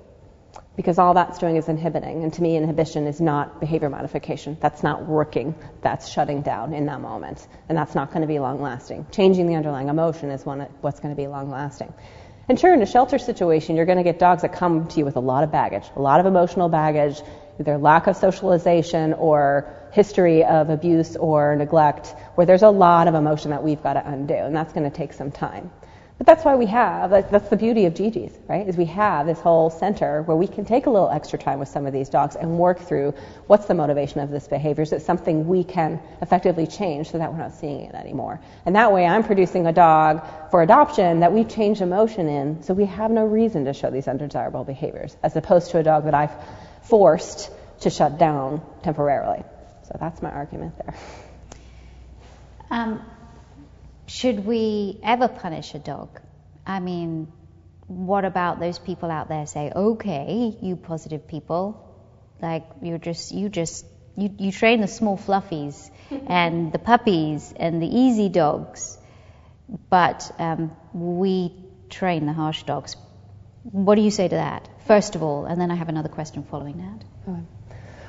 Because 0.75 0.99
all 0.99 1.15
that's 1.15 1.39
doing 1.39 1.57
is 1.57 1.69
inhibiting. 1.69 2.25
And 2.25 2.33
to 2.33 2.43
me, 2.43 2.57
inhibition 2.57 3.07
is 3.07 3.21
not 3.21 3.61
behavior 3.61 3.91
modification. 3.91 4.57
That's 4.61 4.83
not 4.83 5.07
working. 5.07 5.55
That's 5.83 6.09
shutting 6.09 6.43
down 6.43 6.75
in 6.75 6.87
that 6.87 7.01
moment. 7.01 7.47
And 7.69 7.79
that's 7.79 7.95
not 7.95 8.09
going 8.11 8.23
to 8.23 8.27
be 8.27 8.41
long 8.41 8.61
lasting. 8.61 9.07
Changing 9.13 9.47
the 9.47 9.55
underlying 9.55 9.89
emotion 9.89 10.31
is 10.31 10.45
one, 10.45 10.61
what's 10.81 10.99
going 10.99 11.15
to 11.15 11.21
be 11.21 11.29
long 11.29 11.49
lasting. 11.49 11.95
And 12.49 12.59
sure, 12.59 12.73
in 12.73 12.81
a 12.83 12.87
shelter 12.87 13.19
situation, 13.19 13.77
you're 13.77 13.87
going 13.87 13.99
to 13.99 14.05
get 14.05 14.19
dogs 14.19 14.43
that 14.43 14.55
come 14.55 14.89
to 14.89 14.99
you 14.99 15.05
with 15.05 15.17
a 15.17 15.21
lot 15.21 15.45
of 15.45 15.53
baggage, 15.53 15.85
a 15.95 16.01
lot 16.01 16.19
of 16.19 16.27
emotional 16.27 16.69
baggage, 16.69 17.21
either 17.61 17.77
lack 17.77 18.07
of 18.07 18.17
socialization 18.17 19.13
or 19.13 19.78
history 19.93 20.45
of 20.45 20.71
abuse 20.71 21.17
or 21.17 21.57
neglect, 21.57 22.15
where 22.35 22.47
there's 22.47 22.63
a 22.63 22.71
lot 22.71 23.09
of 23.09 23.15
emotion 23.15 23.51
that 23.51 23.63
we've 23.63 23.83
got 23.83 23.95
to 23.95 24.09
undo, 24.09 24.35
and 24.35 24.55
that's 24.55 24.73
going 24.73 24.91
to 24.91 24.97
take 24.97 25.13
some 25.13 25.31
time. 25.31 25.71
But 26.19 26.27
that's 26.27 26.45
why 26.45 26.57
we 26.57 26.67
have, 26.67 27.11
that's 27.11 27.49
the 27.49 27.57
beauty 27.57 27.87
of 27.87 27.95
Gigi's, 27.95 28.37
right? 28.49 28.67
Is 28.67 28.77
we 28.77 28.87
have 28.87 29.27
this 29.27 29.39
whole 29.39 29.71
center 29.71 30.23
where 30.23 30.37
we 30.37 30.49
can 30.49 30.65
take 30.65 30.87
a 30.87 30.91
little 30.91 31.09
extra 31.09 31.39
time 31.39 31.61
with 31.61 31.69
some 31.69 31.87
of 31.87 31.93
these 31.93 32.09
dogs 32.09 32.35
and 32.35 32.59
work 32.59 32.81
through 32.81 33.15
what's 33.47 33.67
the 33.67 33.75
motivation 33.75 34.19
of 34.19 34.29
this 34.29 34.49
behavior. 34.49 34.83
Is 34.83 34.93
it 34.93 35.03
something 35.03 35.47
we 35.47 35.63
can 35.63 36.01
effectively 36.21 36.67
change 36.67 37.13
so 37.13 37.19
that 37.19 37.33
we're 37.33 37.39
not 37.39 37.55
seeing 37.55 37.83
it 37.83 37.95
anymore? 37.95 38.41
And 38.67 38.75
that 38.75 38.93
way 38.93 39.07
I'm 39.07 39.23
producing 39.23 39.69
a 39.69 39.73
dog 39.73 40.27
for 40.51 40.61
adoption 40.61 41.21
that 41.21 41.33
we've 41.33 41.49
changed 41.49 41.83
emotion 41.83 42.29
in, 42.29 42.65
so 42.65 42.75
we 42.75 42.87
have 42.87 43.13
no 43.13 43.25
reason 43.25 43.67
to 43.67 43.73
show 43.73 43.89
these 43.89 44.09
undesirable 44.09 44.65
behaviors, 44.65 45.17
as 45.23 45.37
opposed 45.37 45.71
to 45.71 45.79
a 45.79 45.85
dog 45.85 46.07
that 46.07 46.15
I've 46.15 46.35
forced 46.83 47.49
to 47.83 47.91
shut 47.91 48.19
down 48.19 48.61
temporarily. 48.83 49.45
So 49.89 49.97
that's 49.99 50.21
my 50.21 50.31
argument 50.31 50.75
there. 50.79 50.95
Um, 52.71 53.03
should 54.07 54.45
we 54.45 55.01
ever 55.03 55.29
punish 55.29 55.75
a 55.75 55.79
dog? 55.79 56.21
I 56.67 56.81
mean, 56.81 57.33
what 57.87 58.27
about 58.27 58.61
those 58.61 58.79
people 58.79 59.11
out 59.11 59.29
there 59.29 59.47
say, 59.47 59.73
okay, 59.75 60.55
you 60.61 60.77
positive 60.77 61.27
people, 61.27 61.85
Like 62.43 62.65
you're 62.83 62.99
just 62.99 63.33
you 63.33 63.49
just 63.49 63.87
you, 64.17 64.31
you 64.39 64.53
train 64.53 64.81
the 64.83 64.89
small 64.89 65.17
fluffies 65.17 65.91
and 66.27 66.71
the 66.73 66.79
puppies 66.79 67.55
and 67.57 67.83
the 67.83 67.87
easy 67.87 68.29
dogs, 68.29 68.99
but 69.89 70.31
um, 70.39 70.77
we 70.93 71.55
train 71.89 72.27
the 72.27 72.35
harsh 72.35 72.63
dogs. 72.65 72.97
What 73.63 73.95
do 73.95 74.03
you 74.03 74.11
say 74.11 74.29
to 74.29 74.35
that, 74.37 74.69
first 74.87 75.15
of 75.17 75.23
all? 75.23 75.47
And 75.47 75.61
then 75.61 75.71
I 75.71 75.77
have 75.77 75.89
another 75.89 76.09
question 76.11 76.43
following 76.43 76.79
that. 76.79 77.05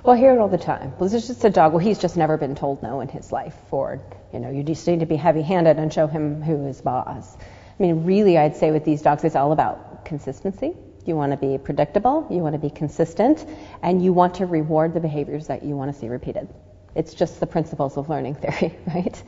Well, 0.04 0.16
I 0.16 0.20
hear 0.20 0.34
it 0.34 0.40
all 0.40 0.48
the 0.48 0.58
time. 0.58 0.94
Well, 0.98 1.10
this 1.10 1.14
is 1.14 1.28
just 1.28 1.44
a 1.46 1.50
dog. 1.50 1.74
Well, 1.74 1.80
he's 1.80 2.00
just 2.00 2.18
never 2.18 2.38
been 2.38 2.56
told 2.56 2.82
no 2.84 3.02
in 3.02 3.10
his 3.10 3.32
life. 3.32 3.58
Or, 3.72 4.02
you 4.34 4.40
know, 4.40 4.50
you 4.50 4.64
just 4.64 4.88
need 4.88 5.02
to 5.02 5.06
be 5.06 5.18
heavy-handed 5.18 5.78
and 5.78 5.94
show 5.94 6.08
him 6.08 6.42
who 6.42 6.68
is 6.68 6.82
boss. 6.82 7.38
I 7.38 7.84
mean, 7.84 8.06
really, 8.06 8.38
I'd 8.38 8.56
say 8.56 8.72
with 8.72 8.86
these 8.86 9.02
dogs, 9.02 9.24
it's 9.26 9.36
all 9.36 9.52
about 9.52 10.06
consistency. 10.06 10.76
You 11.06 11.16
want 11.16 11.32
to 11.34 11.38
be 11.38 11.58
predictable, 11.58 12.28
you 12.30 12.38
want 12.38 12.54
to 12.54 12.60
be 12.60 12.70
consistent, 12.70 13.46
and 13.84 14.04
you 14.04 14.14
want 14.14 14.36
to 14.36 14.46
reward 14.46 14.94
the 14.94 15.00
behaviors 15.00 15.48
that 15.48 15.64
you 15.64 15.76
want 15.76 15.94
to 15.94 16.00
see 16.00 16.08
repeated. 16.10 16.48
It's 16.96 17.14
just 17.14 17.40
the 17.40 17.48
principles 17.48 17.98
of 17.98 18.10
learning 18.10 18.36
theory, 18.36 18.76
right? 18.88 19.24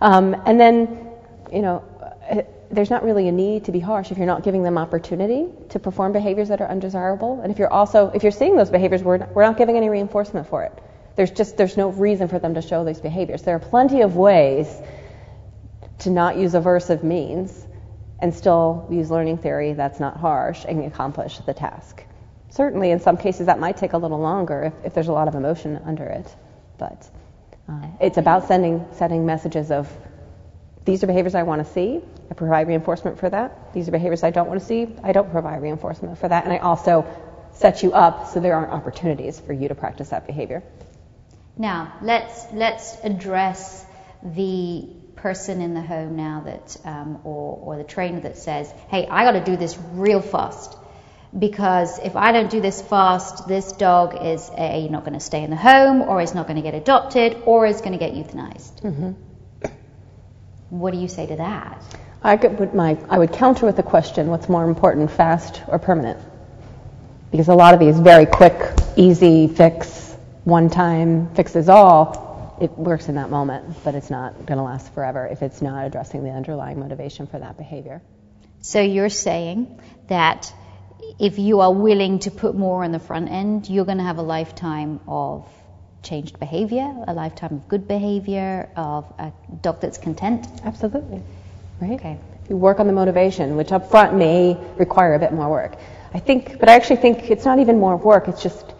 Um, 0.00 0.36
and 0.46 0.60
then, 0.60 1.08
you 1.52 1.62
know, 1.62 1.84
there's 2.74 2.90
not 2.90 3.04
really 3.04 3.28
a 3.28 3.32
need 3.32 3.64
to 3.64 3.72
be 3.72 3.80
harsh 3.80 4.10
if 4.10 4.18
you're 4.18 4.26
not 4.26 4.42
giving 4.42 4.62
them 4.62 4.78
opportunity 4.78 5.46
to 5.70 5.78
perform 5.78 6.12
behaviors 6.12 6.48
that 6.48 6.60
are 6.60 6.68
undesirable. 6.68 7.40
And 7.40 7.52
if 7.52 7.58
you're 7.58 7.72
also, 7.72 8.10
if 8.14 8.22
you're 8.22 8.32
seeing 8.32 8.56
those 8.56 8.70
behaviors, 8.70 9.02
we're 9.02 9.18
not, 9.18 9.34
we're 9.34 9.44
not 9.44 9.56
giving 9.56 9.76
any 9.76 9.88
reinforcement 9.88 10.48
for 10.48 10.64
it. 10.64 10.72
There's 11.16 11.30
just, 11.30 11.56
there's 11.56 11.76
no 11.76 11.90
reason 11.90 12.28
for 12.28 12.38
them 12.38 12.54
to 12.54 12.62
show 12.62 12.84
these 12.84 13.00
behaviors. 13.00 13.42
There 13.42 13.54
are 13.54 13.60
plenty 13.60 14.00
of 14.02 14.16
ways 14.16 14.66
to 16.00 16.10
not 16.10 16.36
use 16.36 16.52
aversive 16.52 17.02
means 17.02 17.66
and 18.18 18.34
still 18.34 18.86
use 18.90 19.10
learning 19.10 19.38
theory 19.38 19.74
that's 19.74 20.00
not 20.00 20.16
harsh 20.16 20.64
and 20.66 20.84
accomplish 20.84 21.38
the 21.38 21.54
task. 21.54 22.02
Certainly, 22.50 22.90
in 22.90 23.00
some 23.00 23.16
cases, 23.16 23.46
that 23.46 23.58
might 23.58 23.76
take 23.76 23.92
a 23.92 23.98
little 23.98 24.20
longer 24.20 24.64
if, 24.64 24.86
if 24.86 24.94
there's 24.94 25.08
a 25.08 25.12
lot 25.12 25.28
of 25.28 25.34
emotion 25.34 25.80
under 25.84 26.04
it. 26.04 26.34
But 26.78 27.08
uh, 27.68 27.88
it's 28.00 28.18
about 28.18 28.46
sending, 28.46 28.86
sending 28.92 29.26
messages 29.26 29.70
of 29.70 29.90
these 30.84 31.02
are 31.02 31.06
behaviors 31.06 31.34
I 31.34 31.42
want 31.44 31.66
to 31.66 31.72
see. 31.72 32.00
I 32.30 32.34
provide 32.34 32.68
reinforcement 32.68 33.18
for 33.18 33.30
that. 33.30 33.72
These 33.72 33.88
are 33.88 33.92
behaviors 33.92 34.22
I 34.22 34.30
don't 34.30 34.48
want 34.48 34.60
to 34.60 34.66
see. 34.66 34.88
I 35.02 35.12
don't 35.12 35.30
provide 35.30 35.62
reinforcement 35.62 36.18
for 36.18 36.28
that. 36.28 36.44
And 36.44 36.52
I 36.52 36.58
also 36.58 37.06
set 37.52 37.82
you 37.82 37.92
up 37.92 38.28
so 38.28 38.40
there 38.40 38.54
aren't 38.54 38.72
opportunities 38.72 39.40
for 39.40 39.52
you 39.52 39.68
to 39.68 39.74
practice 39.74 40.10
that 40.10 40.26
behavior. 40.26 40.62
Now, 41.56 41.94
let's 42.02 42.46
let's 42.52 42.96
address 43.02 43.86
the 44.22 44.88
person 45.16 45.60
in 45.62 45.72
the 45.72 45.80
home 45.80 46.16
now 46.16 46.42
that, 46.44 46.76
um, 46.84 47.20
or, 47.24 47.58
or 47.62 47.76
the 47.78 47.84
trainer 47.84 48.20
that 48.20 48.36
says, 48.36 48.70
hey, 48.88 49.06
I 49.06 49.24
got 49.24 49.32
to 49.32 49.44
do 49.44 49.56
this 49.56 49.78
real 49.92 50.20
fast. 50.20 50.76
Because 51.36 51.98
if 51.98 52.14
I 52.14 52.32
don't 52.32 52.50
do 52.50 52.60
this 52.60 52.82
fast, 52.82 53.48
this 53.48 53.72
dog 53.72 54.18
is 54.22 54.50
A, 54.56 54.88
not 54.88 55.04
going 55.04 55.14
to 55.14 55.20
stay 55.20 55.42
in 55.42 55.50
the 55.50 55.56
home, 55.56 56.02
or 56.02 56.20
is 56.20 56.34
not 56.34 56.46
going 56.46 56.56
to 56.56 56.62
get 56.62 56.74
adopted, 56.74 57.42
or 57.46 57.66
is 57.66 57.80
going 57.80 57.92
to 57.92 57.98
get 57.98 58.12
euthanized. 58.12 58.82
Mm-hmm. 58.82 59.12
What 60.70 60.92
do 60.92 60.98
you 60.98 61.08
say 61.08 61.26
to 61.26 61.36
that? 61.36 61.82
I, 62.22 62.36
could, 62.36 62.74
my, 62.74 62.98
I 63.10 63.18
would 63.18 63.32
counter 63.32 63.66
with 63.66 63.76
the 63.76 63.82
question 63.82 64.28
what's 64.28 64.48
more 64.48 64.64
important, 64.64 65.10
fast 65.10 65.62
or 65.68 65.78
permanent? 65.78 66.18
Because 67.30 67.48
a 67.48 67.54
lot 67.54 67.74
of 67.74 67.80
these 67.80 67.98
very 67.98 68.26
quick, 68.26 68.56
easy 68.96 69.48
fix, 69.48 70.16
one 70.44 70.70
time 70.70 71.34
fixes 71.34 71.68
all, 71.68 72.56
it 72.60 72.70
works 72.78 73.08
in 73.08 73.16
that 73.16 73.30
moment, 73.30 73.82
but 73.84 73.94
it's 73.94 74.10
not 74.10 74.46
going 74.46 74.58
to 74.58 74.62
last 74.62 74.92
forever 74.94 75.26
if 75.26 75.42
it's 75.42 75.60
not 75.60 75.86
addressing 75.86 76.22
the 76.24 76.30
underlying 76.30 76.78
motivation 76.78 77.26
for 77.26 77.38
that 77.38 77.58
behavior. 77.58 78.00
So 78.60 78.80
you're 78.80 79.10
saying 79.10 79.80
that 80.08 80.52
if 81.18 81.38
you 81.38 81.60
are 81.60 81.72
willing 81.72 82.20
to 82.20 82.30
put 82.30 82.54
more 82.54 82.84
on 82.84 82.92
the 82.92 82.98
front 82.98 83.30
end, 83.30 83.68
you're 83.68 83.84
going 83.84 83.98
to 83.98 84.04
have 84.04 84.18
a 84.18 84.22
lifetime 84.22 85.00
of 85.06 85.46
changed 86.04 86.38
behavior, 86.38 86.94
a 87.08 87.14
lifetime 87.14 87.54
of 87.54 87.68
good 87.68 87.88
behavior, 87.88 88.68
of 88.76 89.04
a 89.18 89.32
dog 89.62 89.80
that's 89.80 89.98
content? 89.98 90.46
Absolutely. 90.64 91.22
Right? 91.80 91.92
Okay. 91.92 92.18
You 92.48 92.56
work 92.56 92.78
on 92.78 92.86
the 92.86 92.92
motivation, 92.92 93.56
which 93.56 93.72
up 93.72 93.90
front 93.90 94.14
may 94.14 94.56
require 94.76 95.14
a 95.14 95.18
bit 95.18 95.32
more 95.32 95.50
work. 95.50 95.76
I 96.12 96.20
think, 96.20 96.60
but 96.60 96.68
I 96.68 96.74
actually 96.74 96.96
think 96.96 97.30
it's 97.30 97.44
not 97.44 97.58
even 97.58 97.78
more 97.78 97.96
work, 97.96 98.28
it's 98.28 98.42
just, 98.42 98.72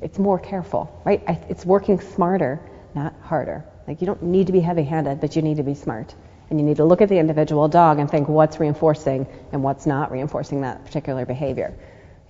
it's 0.00 0.18
more 0.18 0.38
careful, 0.38 1.02
right? 1.04 1.22
It's 1.50 1.66
working 1.66 2.00
smarter, 2.00 2.60
not 2.94 3.14
harder. 3.20 3.64
Like 3.86 4.00
you 4.00 4.06
don't 4.06 4.22
need 4.22 4.46
to 4.46 4.52
be 4.52 4.60
heavy 4.60 4.84
handed, 4.84 5.20
but 5.20 5.36
you 5.36 5.42
need 5.42 5.56
to 5.58 5.62
be 5.62 5.74
smart. 5.74 6.14
And 6.50 6.58
you 6.58 6.64
need 6.64 6.78
to 6.78 6.84
look 6.84 7.02
at 7.02 7.10
the 7.10 7.18
individual 7.18 7.68
dog 7.68 7.98
and 7.98 8.10
think 8.10 8.28
what's 8.28 8.58
reinforcing 8.58 9.26
and 9.52 9.62
what's 9.62 9.84
not 9.84 10.10
reinforcing 10.10 10.62
that 10.62 10.86
particular 10.86 11.26
behavior. 11.26 11.74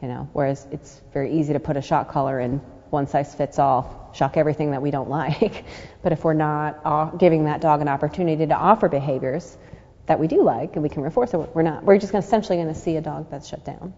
You 0.02 0.09
know, 0.09 0.28
whereas 0.33 0.67
it's 0.71 1.00
very 1.12 1.33
easy 1.33 1.52
to 1.55 1.61
put 1.61 1.76
a 1.76 1.83
shock 1.83 2.09
collar 2.09 2.38
in 2.38 2.61
one 2.90 3.07
size 3.07 3.35
fits 3.35 3.59
all, 3.59 4.11
shock 4.14 4.37
everything 4.37 4.71
that 4.71 4.83
we 4.83 4.90
don't 4.90 5.09
like. 5.21 5.64
but 6.02 6.12
if 6.12 6.25
we're 6.25 6.35
not 6.35 7.19
giving 7.19 7.45
that 7.45 7.61
dog 7.61 7.81
an 7.81 7.88
opportunity 7.88 8.47
to 8.47 8.55
offer 8.55 8.88
behaviors 8.88 9.57
that 10.07 10.19
we 10.19 10.26
do 10.26 10.43
like 10.43 10.75
and 10.75 10.83
we 10.83 10.88
can 10.88 11.02
reinforce 11.02 11.35
it, 11.35 11.38
we're 11.55 11.62
not. 11.62 11.85
We're 11.85 11.99
just 11.99 12.14
essentially 12.14 12.57
going 12.57 12.73
to 12.73 12.81
see 12.81 12.97
a 12.97 13.00
dog 13.00 13.31
that's 13.31 13.49
shut 13.49 13.64
down. 13.64 13.93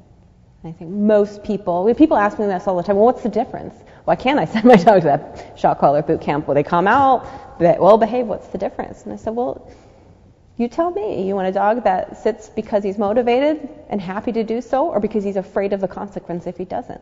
And 0.63 0.75
I 0.75 0.77
think 0.77 0.91
most 0.91 1.43
people, 1.43 1.93
people 1.95 2.17
ask 2.17 2.39
me 2.39 2.47
this 2.47 2.67
all 2.67 2.77
the 2.77 2.83
time. 2.83 2.97
Well, 2.97 3.07
what's 3.07 3.23
the 3.23 3.29
difference? 3.31 3.75
Why 4.05 4.17
can't 4.17 4.39
I 4.39 4.45
send 4.53 4.65
my 4.65 4.77
dog 4.77 5.03
to 5.03 5.07
that 5.07 5.55
shock 5.57 5.79
collar 5.79 6.03
boot 6.03 6.21
camp? 6.21 6.47
Will 6.49 6.55
they 6.55 6.63
come 6.63 6.89
out? 6.89 7.59
They 7.59 7.77
well 7.79 7.99
behave. 7.99 8.27
What's 8.27 8.49
the 8.49 8.59
difference? 8.59 9.05
And 9.05 9.13
I 9.13 9.17
said, 9.17 9.35
well, 9.35 9.71
you 10.61 10.69
tell 10.69 10.91
me. 10.91 11.27
You 11.27 11.35
want 11.35 11.49
a 11.49 11.53
dog 11.53 11.85
that 11.85 12.23
sits 12.23 12.49
because 12.49 12.85
he's 12.85 12.99
motivated 12.99 13.69
and 13.89 14.01
happy 14.01 14.33
to 14.33 14.45
do 14.45 14.61
so, 14.61 14.89
or 14.89 15.01
because 15.01 15.25
he's 15.25 15.37
afraid 15.37 15.73
of 15.73 15.81
the 15.81 15.89
consequence 15.89 16.47
if 16.47 16.57
he 16.57 16.65
doesn't? 16.65 17.01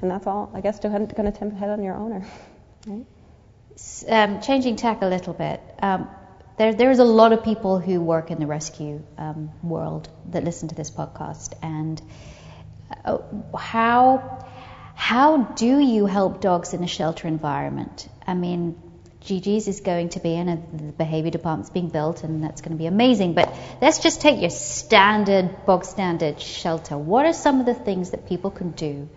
And 0.00 0.10
that's 0.10 0.26
all, 0.26 0.50
I 0.54 0.60
guess, 0.60 0.80
going 0.80 1.08
to 1.08 1.50
head 1.50 1.70
on 1.70 1.82
your 1.82 1.94
owner. 1.94 2.26
Um, 4.08 4.40
changing 4.40 4.76
tack 4.76 5.02
a 5.02 5.06
little 5.06 5.32
bit. 5.32 5.60
Um, 5.80 6.08
there, 6.58 6.74
there's 6.74 7.00
a 7.00 7.04
lot 7.04 7.32
of 7.32 7.42
people 7.42 7.80
who 7.80 8.00
work 8.00 8.30
in 8.30 8.38
the 8.38 8.46
rescue 8.46 9.02
um, 9.18 9.50
world 9.62 10.08
that 10.30 10.44
listen 10.44 10.68
to 10.68 10.74
this 10.74 10.90
podcast, 10.90 11.54
and 11.62 12.00
uh, 13.04 13.18
how 13.56 14.46
how 14.94 15.38
do 15.38 15.78
you 15.80 16.06
help 16.06 16.40
dogs 16.40 16.72
in 16.72 16.84
a 16.84 16.86
shelter 16.86 17.26
environment? 17.26 18.08
I 18.26 18.34
mean, 18.34 18.80
Gigi's 19.24 19.68
is 19.68 19.80
going 19.80 20.10
to 20.10 20.20
be 20.20 20.34
in, 20.34 20.48
and 20.48 20.78
the 20.78 20.92
behavior 20.92 21.30
department's 21.30 21.70
being 21.70 21.88
built, 21.88 22.24
and 22.24 22.44
that's 22.44 22.60
going 22.60 22.72
to 22.72 22.78
be 22.78 22.86
amazing. 22.86 23.32
But 23.32 23.54
let's 23.80 24.00
just 24.00 24.20
take 24.20 24.40
your 24.40 24.50
standard, 24.50 25.64
bog 25.64 25.86
standard 25.86 26.40
shelter. 26.40 26.98
What 26.98 27.24
are 27.24 27.32
some 27.32 27.58
of 27.58 27.66
the 27.66 27.74
things 27.74 28.10
that 28.10 28.28
people 28.28 28.50
can 28.50 28.72
do 28.72 29.08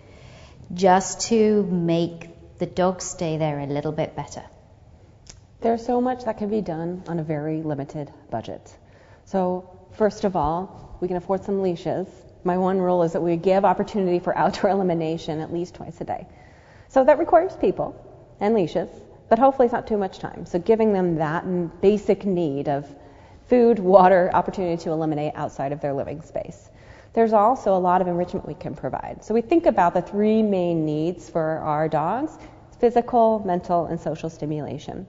just 0.74 1.28
to 1.30 1.64
make 1.64 2.58
the 2.58 2.66
dog 2.66 3.02
stay 3.02 3.38
there 3.38 3.60
a 3.60 3.66
little 3.66 3.92
bit 3.92 4.16
better? 4.16 4.44
There's 5.60 5.86
so 5.86 6.00
much 6.00 6.24
that 6.24 6.38
can 6.38 6.50
be 6.50 6.62
done 6.62 7.04
on 7.08 7.20
a 7.20 7.24
very 7.24 7.62
limited 7.62 8.10
budget. 8.32 8.74
So, 9.26 9.70
first 9.98 10.24
of 10.24 10.38
all, 10.38 10.98
we 11.02 11.10
can 11.10 11.18
afford 11.18 11.44
some 11.44 11.62
leashes. 11.62 12.08
My 12.46 12.58
one 12.58 12.80
rule 12.80 13.04
is 13.04 13.12
that 13.12 13.22
we 13.22 13.36
give 13.36 13.66
opportunity 13.66 14.20
for 14.20 14.38
outdoor 14.38 14.70
elimination 14.78 15.42
at 15.42 15.52
least 15.52 15.76
twice 15.76 16.00
a 16.00 16.06
day. 16.06 16.28
So 16.88 17.04
that 17.04 17.20
requires 17.20 17.54
people 17.58 17.94
and 18.40 18.56
leashes 18.56 18.90
but 19.30 19.40
hopefully 19.40 19.66
it's 19.66 19.74
not 19.74 19.88
too 19.88 19.98
much 19.98 20.20
time. 20.20 20.46
So 20.46 20.60
giving 20.60 20.94
them 20.94 21.16
that 21.16 21.82
basic 21.82 22.26
need 22.26 22.68
of 22.70 22.88
food, 23.48 23.80
water, 23.80 24.30
opportunity 24.34 24.82
to 24.84 24.92
eliminate 24.92 25.34
outside 25.36 25.72
of 25.72 25.82
their 25.82 25.94
living 25.94 26.22
space. 26.22 26.70
There's 27.14 27.34
also 27.34 27.76
a 27.76 27.80
lot 27.80 28.02
of 28.02 28.08
enrichment 28.08 28.48
we 28.48 28.54
can 28.54 28.76
provide. 28.76 29.24
So 29.24 29.34
we 29.34 29.42
think 29.42 29.66
about 29.66 29.94
the 29.94 30.02
three 30.02 30.44
main 30.44 30.86
needs 30.86 31.30
for 31.30 31.60
our 31.60 31.88
dogs 31.88 32.38
physical, 32.80 33.42
mental, 33.44 33.88
and 33.88 34.00
social 34.00 34.30
stimulation. 34.30 35.08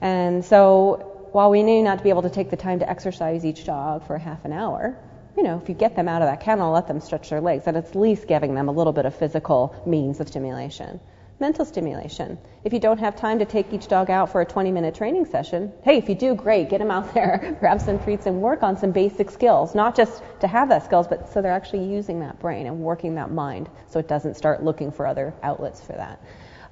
And 0.00 0.42
so 0.42 1.28
while 1.32 1.50
we 1.50 1.62
may 1.62 1.82
not 1.82 2.02
be 2.02 2.08
able 2.08 2.22
to 2.22 2.30
take 2.30 2.48
the 2.48 2.56
time 2.56 2.78
to 2.78 2.88
exercise 2.88 3.44
each 3.44 3.66
dog 3.66 4.06
for 4.06 4.16
half 4.16 4.46
an 4.46 4.54
hour, 4.54 4.96
you 5.36 5.42
know, 5.42 5.60
if 5.62 5.68
you 5.68 5.74
get 5.74 5.96
them 5.96 6.08
out 6.08 6.22
of 6.22 6.28
that 6.28 6.40
kennel, 6.40 6.72
let 6.72 6.86
them 6.88 7.00
stretch 7.00 7.28
their 7.28 7.42
legs, 7.42 7.66
then 7.66 7.76
it's 7.76 7.90
at 7.90 7.96
least 7.96 8.26
giving 8.26 8.54
them 8.54 8.68
a 8.68 8.72
little 8.72 8.94
bit 8.94 9.04
of 9.04 9.14
physical 9.14 9.74
means 9.84 10.18
of 10.18 10.28
stimulation 10.28 10.98
mental 11.40 11.64
stimulation. 11.64 12.38
If 12.62 12.72
you 12.72 12.78
don't 12.78 12.98
have 12.98 13.16
time 13.16 13.38
to 13.40 13.44
take 13.44 13.72
each 13.72 13.88
dog 13.88 14.08
out 14.10 14.30
for 14.30 14.40
a 14.40 14.46
20 14.46 14.70
minute 14.72 14.94
training 14.94 15.26
session, 15.26 15.72
hey, 15.82 15.98
if 15.98 16.08
you 16.08 16.14
do, 16.14 16.34
great, 16.34 16.68
get 16.68 16.78
them 16.78 16.90
out 16.90 17.12
there, 17.12 17.56
grab 17.60 17.80
some 17.80 17.98
treats 17.98 18.26
and 18.26 18.40
work 18.40 18.62
on 18.62 18.76
some 18.76 18.92
basic 18.92 19.30
skills. 19.30 19.74
Not 19.74 19.96
just 19.96 20.22
to 20.40 20.46
have 20.46 20.68
that 20.68 20.84
skills, 20.84 21.08
but 21.08 21.32
so 21.32 21.42
they're 21.42 21.52
actually 21.52 21.84
using 21.84 22.20
that 22.20 22.38
brain 22.38 22.66
and 22.66 22.80
working 22.80 23.16
that 23.16 23.30
mind 23.30 23.68
so 23.88 23.98
it 23.98 24.08
doesn't 24.08 24.36
start 24.36 24.62
looking 24.62 24.92
for 24.92 25.06
other 25.06 25.34
outlets 25.42 25.80
for 25.80 25.92
that. 25.92 26.20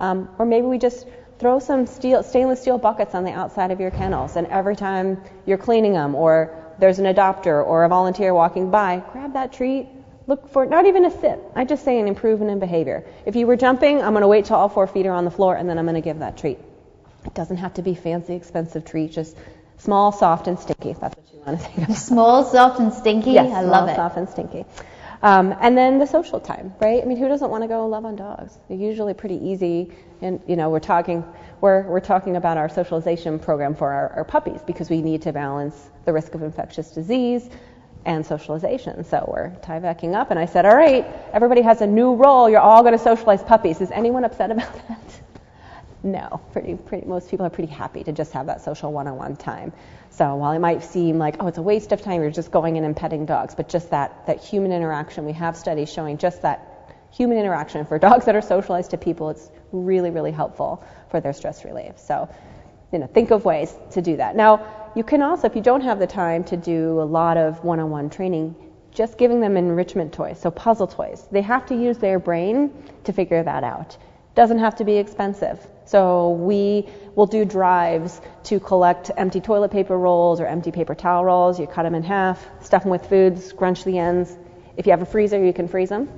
Um, 0.01 0.29
or 0.39 0.47
maybe 0.47 0.67
we 0.67 0.79
just 0.79 1.07
throw 1.39 1.59
some 1.59 1.87
steel, 1.87 2.23
stainless 2.23 2.61
steel 2.61 2.79
buckets 2.79 3.15
on 3.15 3.25
the 3.25 3.33
outside 3.33 3.71
of 3.73 3.81
your 3.81 3.91
kennels, 3.91 4.37
and 4.37 4.47
every 4.47 4.77
time 4.77 5.21
you're 5.45 5.59
cleaning 5.59 5.93
them, 5.93 6.15
or 6.15 6.57
there's 6.79 6.99
an 7.01 7.05
adopter 7.05 7.65
or 7.67 7.85
a 7.85 7.89
volunteer 7.89 8.33
walking 8.33 8.71
by, 8.71 9.03
grab 9.13 9.33
that 9.33 9.53
treat, 9.53 9.89
Look 10.27 10.49
for 10.49 10.67
not 10.67 10.87
even 10.87 11.05
a 11.05 11.11
sit. 11.11 11.41
I 11.55 11.65
just 11.65 11.85
say 11.85 11.99
an 11.99 12.07
improvement 12.07 12.51
in 12.51 12.59
behavior. 12.59 13.05
If 13.27 13.37
you 13.37 13.47
were 13.47 13.57
jumping, 13.57 14.03
I'm 14.03 14.13
going 14.13 14.23
to 14.23 14.29
wait 14.29 14.45
till 14.45 14.57
all 14.57 14.69
four 14.69 14.87
feet 14.87 15.07
are 15.07 15.13
on 15.13 15.25
the 15.25 15.31
floor 15.31 15.57
and 15.57 15.69
then 15.69 15.79
I'm 15.79 15.85
going 15.85 15.97
to 15.97 16.01
give 16.01 16.21
that 16.21 16.39
treat. 16.39 16.59
It 17.25 17.35
doesn't 17.35 17.59
have 17.59 17.75
to 17.75 17.83
be 17.83 17.95
fancy, 17.95 18.35
expensive 18.35 18.85
treat. 18.85 19.13
Just 19.13 19.37
small, 19.79 20.13
soft, 20.13 20.47
and 20.49 20.59
stinky. 20.59 20.91
If 20.91 21.01
that's 21.01 21.17
what 21.17 21.33
you 21.33 21.41
want 21.41 21.61
to 21.61 21.67
think 21.67 21.89
of. 21.89 21.97
Small, 21.97 22.45
soft, 22.45 22.81
and 22.81 22.93
stinky. 22.93 23.33
Yes, 23.33 23.53
I 23.53 23.63
small, 23.63 23.71
love 23.71 23.89
it. 23.89 23.97
soft, 23.97 24.17
and 24.17 24.29
stinky. 24.29 24.65
Um, 25.23 25.55
and 25.61 25.79
then 25.79 26.01
the 26.01 26.07
social 26.07 26.41
time, 26.41 26.75
right? 26.81 27.01
I 27.01 27.07
mean, 27.07 27.17
who 27.17 27.29
doesn't 27.29 27.49
want 27.49 27.63
to 27.63 27.69
go 27.69 27.87
love 27.87 28.05
on 28.05 28.17
dogs? 28.17 28.59
They're 28.69 28.77
usually 28.77 29.15
pretty 29.15 29.37
easy. 29.37 29.93
And 30.21 30.41
you 30.49 30.57
know, 30.57 30.71
we're 30.71 30.81
talking 30.81 31.25
we're 31.61 31.83
we're 31.83 32.01
talking 32.01 32.35
about 32.35 32.57
our 32.57 32.69
socialization 32.69 33.39
program 33.39 33.77
for 33.77 33.93
our, 33.93 34.09
our 34.15 34.25
puppies 34.25 34.61
because 34.67 34.91
we 34.91 35.01
need 35.01 35.23
to 35.23 35.33
balance 35.33 35.81
the 36.05 36.13
risk 36.13 36.35
of 36.35 36.43
infectious 36.43 36.91
disease 36.91 37.49
and 38.05 38.25
socialization. 38.25 39.05
So 39.05 39.25
we're 39.33 39.51
Tyveking 39.63 40.15
up, 40.15 40.31
and 40.31 40.39
I 40.39 40.47
said, 40.47 40.67
all 40.67 40.77
right, 40.77 41.07
everybody 41.33 41.63
has 41.63 41.81
a 41.81 41.87
new 41.87 42.15
role. 42.15 42.49
You're 42.51 42.61
all 42.61 42.83
going 42.83 42.97
to 42.97 43.03
socialize 43.03 43.43
puppies. 43.43 43.81
Is 43.81 43.91
anyone 43.91 44.25
upset 44.25 44.51
about 44.51 44.73
that? 44.89 45.21
No, 46.05 46.41
pretty, 46.53 46.75
pretty, 46.75 47.07
most 47.07 47.31
people 47.31 47.47
are 47.47 47.51
pretty 47.51 47.73
happy 47.73 48.03
to 48.03 48.13
just 48.13 48.33
have 48.33 48.47
that 48.47 48.61
social 48.61 48.93
one-on-one 48.93 49.37
time. 49.37 49.73
So 50.11 50.35
while 50.35 50.53
it 50.53 50.59
might 50.59 50.83
seem 50.83 51.17
like, 51.19 51.37
oh, 51.39 51.47
it's 51.47 51.59
a 51.59 51.63
waste 51.63 51.93
of 51.93 52.03
time, 52.03 52.21
you're 52.23 52.31
just 52.31 52.51
going 52.51 52.77
in 52.77 52.85
and 52.85 52.97
petting 52.97 53.25
dogs, 53.25 53.55
but 53.55 53.69
just 53.69 53.91
that, 53.91 54.27
that 54.27 54.43
human 54.43 54.73
interaction, 54.73 55.25
we 55.25 55.33
have 55.35 55.57
studies 55.57 55.93
showing 55.93 56.19
just 56.19 56.43
that 56.43 56.97
human 57.13 57.39
interaction 57.39 57.87
for 57.87 57.99
dogs 57.99 58.25
that 58.25 58.35
are 58.35 58.43
socialized 58.43 58.91
to 58.91 58.99
people, 58.99 59.31
it's 59.31 59.51
really, 59.71 60.11
really 60.11 60.33
helpful 60.33 60.83
for 61.11 61.21
their 61.21 61.33
stress 61.33 61.65
relief. 61.65 61.99
So, 61.99 62.29
you 62.93 62.99
know, 62.99 63.07
think 63.07 63.31
of 63.31 63.45
ways 63.45 63.75
to 63.93 64.03
do 64.03 64.17
that. 64.17 64.37
Now, 64.37 64.91
you 64.95 65.03
can 65.03 65.23
also, 65.23 65.47
if 65.47 65.57
you 65.57 65.63
don't 65.63 65.81
have 65.81 65.99
the 65.99 66.07
time 66.07 66.45
to 66.45 66.57
do 66.57 67.01
a 67.01 67.05
lot 67.05 67.37
of 67.37 67.65
one-on-one 67.65 68.11
training, 68.11 68.55
just 68.91 69.17
giving 69.17 69.41
them 69.41 69.57
enrichment 69.57 70.13
toys, 70.13 70.39
so 70.39 70.51
puzzle 70.51 70.87
toys. 70.87 71.27
They 71.31 71.41
have 71.41 71.65
to 71.67 71.75
use 71.75 71.97
their 71.97 72.19
brain 72.19 72.71
to 73.05 73.13
figure 73.13 73.43
that 73.43 73.65
out. 73.65 73.97
Doesn't 74.35 74.59
have 74.59 74.77
to 74.77 74.85
be 74.85 74.97
expensive. 74.97 75.67
So 75.87 76.31
we 76.33 76.89
will 77.15 77.27
do 77.27 77.45
drives 77.45 78.21
to 78.45 78.61
collect 78.61 79.11
empty 79.17 79.41
toilet 79.41 79.71
paper 79.71 79.99
rolls 79.99 80.41
or 80.41 80.47
empty 80.47 80.71
paper 80.71 80.95
towel 80.95 81.25
rolls. 81.25 81.59
You 81.59 81.67
cut 81.67 81.85
them 81.85 81.95
in 81.95 82.03
half, 82.03 82.47
stuff 82.61 82.83
them 82.83 82.91
with 82.91 83.07
food, 83.07 83.39
scrunch 83.39 83.85
the 83.85 83.99
ends. 83.99 84.37
If 84.77 84.87
you 84.87 84.93
have 84.93 85.03
a 85.03 85.07
freezer, 85.07 85.43
you 85.43 85.53
can 85.53 85.69
freeze 85.69 85.89
them 85.89 86.09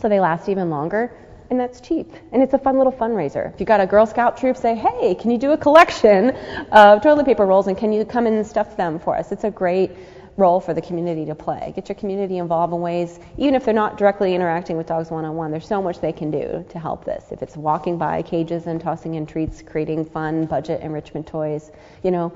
so 0.00 0.08
they 0.08 0.20
last 0.20 0.48
even 0.48 0.70
longer. 0.70 1.12
And 1.50 1.60
that's 1.60 1.80
cheap. 1.80 2.10
And 2.32 2.42
it's 2.42 2.54
a 2.54 2.58
fun 2.58 2.78
little 2.78 2.92
fundraiser. 2.92 3.52
If 3.52 3.60
you've 3.60 3.66
got 3.66 3.80
a 3.80 3.86
Girl 3.86 4.06
Scout 4.06 4.38
troop, 4.38 4.56
say, 4.56 4.74
hey, 4.74 5.14
can 5.14 5.30
you 5.30 5.38
do 5.38 5.52
a 5.52 5.58
collection 5.58 6.30
of 6.72 7.02
toilet 7.02 7.26
paper 7.26 7.44
rolls 7.44 7.66
and 7.66 7.76
can 7.76 7.92
you 7.92 8.04
come 8.04 8.26
and 8.26 8.46
stuff 8.46 8.76
them 8.76 8.98
for 8.98 9.16
us? 9.16 9.30
It's 9.30 9.44
a 9.44 9.50
great 9.50 9.92
role 10.36 10.58
for 10.58 10.74
the 10.74 10.82
community 10.82 11.24
to 11.26 11.34
play. 11.34 11.72
Get 11.76 11.88
your 11.88 11.94
community 11.96 12.38
involved 12.38 12.72
in 12.72 12.80
ways, 12.80 13.20
even 13.38 13.54
if 13.54 13.64
they're 13.64 13.74
not 13.74 13.98
directly 13.98 14.34
interacting 14.34 14.76
with 14.76 14.86
dogs 14.86 15.10
one 15.10 15.24
on 15.24 15.36
one, 15.36 15.52
there's 15.52 15.66
so 15.66 15.80
much 15.80 16.00
they 16.00 16.12
can 16.12 16.30
do 16.30 16.64
to 16.70 16.78
help 16.78 17.04
this. 17.04 17.26
If 17.30 17.42
it's 17.42 17.56
walking 17.56 17.98
by 17.98 18.22
cages 18.22 18.66
and 18.66 18.80
tossing 18.80 19.14
in 19.14 19.26
treats, 19.26 19.62
creating 19.62 20.06
fun 20.06 20.46
budget 20.46 20.80
enrichment 20.80 21.26
toys, 21.26 21.70
you 22.02 22.10
know, 22.10 22.32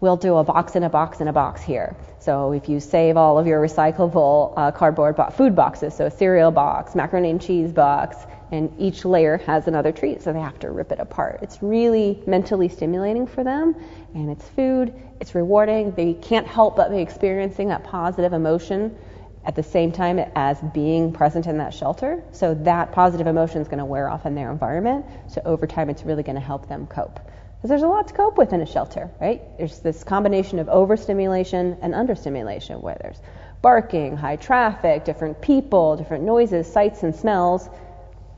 we'll 0.00 0.16
do 0.16 0.36
a 0.36 0.44
box 0.44 0.76
in 0.76 0.82
a 0.82 0.90
box 0.90 1.20
in 1.20 1.28
a 1.28 1.32
box 1.32 1.62
here. 1.62 1.96
So 2.18 2.52
if 2.52 2.68
you 2.68 2.80
save 2.80 3.16
all 3.16 3.38
of 3.38 3.46
your 3.46 3.60
recyclable 3.60 4.52
uh, 4.56 4.70
cardboard 4.72 5.16
bo- 5.16 5.30
food 5.30 5.54
boxes, 5.54 5.94
so 5.94 6.06
a 6.06 6.10
cereal 6.10 6.50
box, 6.50 6.94
macaroni 6.94 7.30
and 7.30 7.40
cheese 7.40 7.72
box, 7.72 8.16
and 8.52 8.72
each 8.78 9.04
layer 9.04 9.38
has 9.38 9.66
another 9.66 9.92
treat, 9.92 10.22
so 10.22 10.32
they 10.32 10.40
have 10.40 10.58
to 10.60 10.70
rip 10.70 10.92
it 10.92 11.00
apart. 11.00 11.40
It's 11.42 11.62
really 11.62 12.22
mentally 12.26 12.68
stimulating 12.68 13.26
for 13.26 13.42
them, 13.42 13.74
and 14.14 14.30
it's 14.30 14.48
food, 14.50 14.94
it's 15.20 15.34
rewarding. 15.34 15.92
They 15.92 16.12
can't 16.14 16.46
help 16.46 16.76
but 16.76 16.90
be 16.90 16.98
experiencing 16.98 17.68
that 17.68 17.84
positive 17.84 18.32
emotion 18.32 18.96
at 19.44 19.54
the 19.54 19.62
same 19.62 19.92
time 19.92 20.18
as 20.34 20.60
being 20.74 21.12
present 21.12 21.46
in 21.46 21.58
that 21.58 21.72
shelter. 21.72 22.22
So 22.32 22.54
that 22.54 22.92
positive 22.92 23.28
emotion 23.28 23.62
is 23.62 23.68
going 23.68 23.78
to 23.78 23.84
wear 23.84 24.08
off 24.10 24.26
in 24.26 24.34
their 24.34 24.50
environment. 24.50 25.06
So 25.28 25.40
over 25.44 25.66
time, 25.66 25.88
it's 25.88 26.04
really 26.04 26.24
going 26.24 26.34
to 26.34 26.40
help 26.40 26.68
them 26.68 26.86
cope. 26.86 27.20
Because 27.56 27.70
there's 27.70 27.82
a 27.82 27.88
lot 27.88 28.08
to 28.08 28.14
cope 28.14 28.38
with 28.38 28.52
in 28.52 28.60
a 28.60 28.66
shelter, 28.66 29.10
right? 29.20 29.42
There's 29.58 29.80
this 29.80 30.04
combination 30.04 30.58
of 30.58 30.68
overstimulation 30.68 31.76
and 31.82 31.94
understimulation 31.94 32.80
where 32.82 32.96
there's 33.00 33.20
barking, 33.62 34.16
high 34.16 34.36
traffic, 34.36 35.04
different 35.04 35.40
people, 35.40 35.96
different 35.96 36.24
noises, 36.24 36.70
sights, 36.70 37.02
and 37.02 37.14
smells 37.14 37.68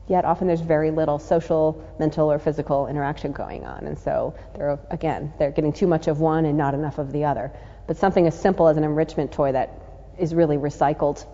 yet 0.09 0.25
often 0.25 0.47
there's 0.47 0.61
very 0.61 0.91
little 0.91 1.19
social, 1.19 1.81
mental, 1.99 2.31
or 2.31 2.39
physical 2.39 2.87
interaction 2.87 3.31
going 3.31 3.63
on. 3.63 3.85
And 3.85 3.97
so 3.97 4.33
they're, 4.55 4.79
again, 4.89 5.31
they're 5.37 5.51
getting 5.51 5.71
too 5.71 5.87
much 5.87 6.07
of 6.07 6.19
one 6.19 6.45
and 6.45 6.57
not 6.57 6.73
enough 6.73 6.97
of 6.97 7.11
the 7.11 7.23
other. 7.23 7.51
But 7.87 7.95
something 7.95 8.27
as 8.27 8.37
simple 8.37 8.67
as 8.67 8.75
an 8.75 8.83
enrichment 8.83 9.31
toy 9.31 9.51
that 9.51 9.69
is 10.17 10.33
really 10.33 10.57
recycled 10.57 11.25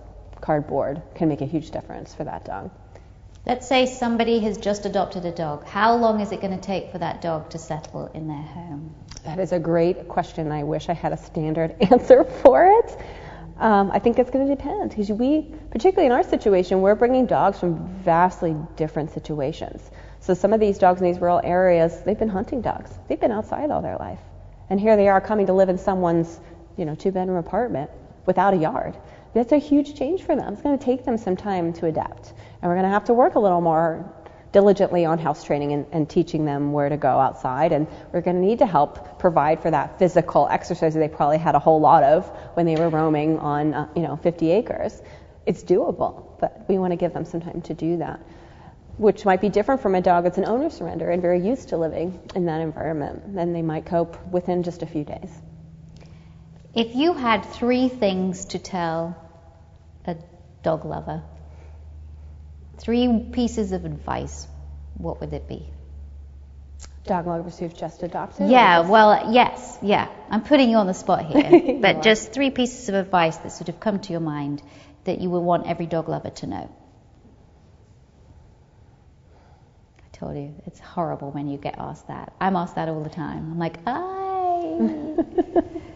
cardboard 0.41 1.01
can 1.15 1.29
make 1.29 1.41
a 1.41 1.45
huge 1.45 1.71
difference 1.71 2.13
for 2.13 2.25
that 2.25 2.45
dog. 2.45 2.69
Let's 3.45 3.67
say 3.67 3.85
somebody 3.85 4.39
has 4.39 4.57
just 4.57 4.87
adopted 4.87 5.23
a 5.23 5.31
dog. 5.31 5.65
How 5.65 5.95
long 5.97 6.19
is 6.19 6.31
it 6.31 6.41
going 6.41 6.59
to 6.59 6.61
take 6.61 6.91
for 6.91 6.97
that 6.97 7.21
dog 7.21 7.51
to 7.51 7.59
settle 7.59 8.07
in 8.15 8.27
their 8.27 8.41
home? 8.41 8.95
That 9.23 9.37
is 9.37 9.51
a 9.51 9.59
great 9.59 10.07
question. 10.07 10.51
I 10.51 10.63
wish 10.63 10.89
I 10.89 10.93
had 10.93 11.13
a 11.13 11.17
standard 11.17 11.75
answer 11.91 12.23
for 12.23 12.65
it. 12.65 12.97
Um, 13.59 13.91
I 13.91 13.99
think 13.99 14.17
it's 14.17 14.31
going 14.31 14.47
to 14.47 14.55
depend 14.55 14.89
because 14.89 15.11
we, 15.11 15.53
particularly 15.69 16.07
in 16.07 16.11
our 16.11 16.23
situation, 16.23 16.81
we're 16.81 16.95
bringing 16.95 17.27
dogs 17.27 17.59
from 17.59 17.87
vastly 17.99 18.55
different 18.77 19.11
situations. 19.11 19.91
So 20.21 20.33
some 20.33 20.51
of 20.51 20.59
these 20.59 20.79
dogs 20.79 20.99
in 20.99 21.05
these 21.05 21.21
rural 21.21 21.39
areas, 21.43 22.01
they've 22.01 22.17
been 22.17 22.29
hunting 22.29 22.61
dogs. 22.61 22.89
They've 23.07 23.19
been 23.19 23.31
outside 23.31 23.69
all 23.69 23.83
their 23.83 23.97
life, 23.97 24.19
and 24.71 24.79
here 24.79 24.97
they 24.97 25.07
are 25.07 25.21
coming 25.21 25.45
to 25.45 25.53
live 25.53 25.69
in 25.69 25.77
someone's, 25.77 26.39
you 26.77 26.85
know, 26.85 26.95
two-bedroom 26.95 27.37
apartment 27.37 27.91
without 28.25 28.53
a 28.53 28.57
yard. 28.57 28.97
That's 29.33 29.51
a 29.51 29.57
huge 29.57 29.97
change 29.97 30.23
for 30.23 30.35
them. 30.35 30.53
It's 30.53 30.61
going 30.61 30.77
to 30.77 30.83
take 30.83 31.03
them 31.03 31.17
some 31.17 31.35
time 31.35 31.73
to 31.73 31.87
adapt, 31.87 32.33
and 32.61 32.69
we're 32.69 32.75
going 32.75 32.85
to 32.85 32.93
have 32.93 33.05
to 33.05 33.13
work 33.13 33.35
a 33.35 33.39
little 33.39 33.61
more 33.61 34.13
diligently 34.55 35.03
on 35.03 35.19
house 35.19 35.43
training 35.43 35.73
and, 35.73 35.85
and, 35.91 36.09
teaching 36.09 36.45
them 36.45 36.71
where 36.71 36.87
to 36.87 36.95
go 36.95 37.09
outside. 37.19 37.73
And 37.73 37.87
we're 38.13 38.21
going 38.21 38.37
to 38.37 38.41
need 38.41 38.59
to 38.59 38.65
help 38.65 39.19
provide 39.19 39.61
for 39.61 39.69
that 39.69 39.99
physical 39.99 40.47
exercise 40.49 40.93
that 40.93 41.01
they 41.01 41.09
probably 41.09 41.37
had 41.37 41.55
a 41.55 41.59
whole 41.59 41.81
lot 41.81 42.03
of 42.03 42.25
when 42.53 42.65
they 42.65 42.77
were 42.77 42.87
roaming 42.87 43.37
on, 43.39 43.73
uh, 43.73 43.89
you 43.97 44.01
know, 44.01 44.15
50 44.15 44.51
acres. 44.51 45.01
It's 45.45 45.61
doable, 45.61 46.39
but 46.39 46.63
we 46.69 46.77
want 46.77 46.91
to 46.91 46.95
give 46.95 47.11
them 47.11 47.25
some 47.25 47.41
time 47.41 47.61
to 47.63 47.73
do 47.73 47.97
that, 47.97 48.21
which 48.95 49.25
might 49.25 49.41
be 49.41 49.49
different 49.49 49.81
from 49.81 49.93
a 49.93 50.01
dog 50.01 50.23
that's 50.23 50.37
an 50.37 50.45
owner 50.45 50.69
surrender 50.69 51.11
and 51.11 51.21
very 51.21 51.45
used 51.45 51.67
to 51.69 51.77
living 51.77 52.17
in 52.33 52.45
that 52.45 52.61
environment. 52.61 53.23
And 53.37 53.53
they 53.53 53.61
might 53.61 53.85
cope 53.85 54.25
within 54.31 54.63
just 54.63 54.83
a 54.83 54.85
few 54.85 55.03
days. 55.03 55.41
If 56.75 56.95
you 56.95 57.13
had 57.13 57.45
three 57.45 57.87
things 57.89 58.45
to 58.45 58.59
tell 58.59 59.15
a 60.05 60.15
dog 60.61 60.85
lover 60.85 61.23
Three 62.77 63.29
pieces 63.31 63.71
of 63.71 63.85
advice, 63.85 64.47
what 64.97 65.21
would 65.21 65.33
it 65.33 65.47
be? 65.47 65.65
Dog 67.05 67.27
lovers 67.27 67.57
who've 67.57 67.75
just 67.75 68.03
adopted? 68.03 68.49
Yeah, 68.49 68.81
well, 68.81 69.31
yes, 69.31 69.77
yeah. 69.81 70.09
I'm 70.29 70.43
putting 70.43 70.69
you 70.69 70.77
on 70.77 70.87
the 70.87 70.93
spot 70.93 71.25
here. 71.25 71.79
but 71.81 72.01
just 72.01 72.33
three 72.33 72.49
pieces 72.49 72.89
of 72.89 72.95
advice 72.95 73.37
that 73.37 73.51
sort 73.51 73.69
of 73.69 73.79
come 73.79 73.99
to 73.99 74.11
your 74.11 74.21
mind 74.21 74.61
that 75.05 75.19
you 75.21 75.29
would 75.29 75.39
want 75.39 75.67
every 75.67 75.85
dog 75.85 76.09
lover 76.09 76.31
to 76.31 76.47
know. 76.47 76.75
I 79.99 80.17
told 80.17 80.35
you, 80.35 80.55
it's 80.65 80.79
horrible 80.79 81.31
when 81.31 81.47
you 81.47 81.57
get 81.57 81.75
asked 81.77 82.07
that. 82.07 82.33
I'm 82.41 82.55
asked 82.55 82.75
that 82.75 82.89
all 82.89 83.03
the 83.03 83.09
time. 83.09 83.51
I'm 83.51 83.59
like, 83.59 83.77
I. 83.85 85.61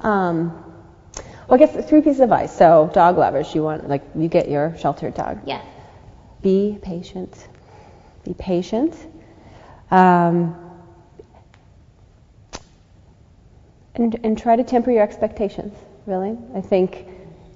um, 0.00 0.64
well, 1.48 1.54
I 1.62 1.64
guess 1.64 1.88
three 1.88 2.02
pieces 2.02 2.20
of 2.20 2.30
advice. 2.30 2.54
So, 2.54 2.90
dog 2.92 3.16
lovers, 3.16 3.54
you 3.54 3.62
want, 3.62 3.88
like, 3.88 4.02
you 4.14 4.28
get 4.28 4.50
your 4.50 4.76
sheltered 4.78 5.14
dog. 5.14 5.40
Yeah. 5.46 5.62
Be 6.42 6.78
patient. 6.82 7.48
Be 8.24 8.34
patient. 8.34 8.94
Um, 9.90 10.54
and, 13.94 14.20
and 14.22 14.36
try 14.36 14.56
to 14.56 14.62
temper 14.62 14.90
your 14.90 15.02
expectations, 15.02 15.74
really. 16.04 16.36
I 16.54 16.60
think 16.60 17.06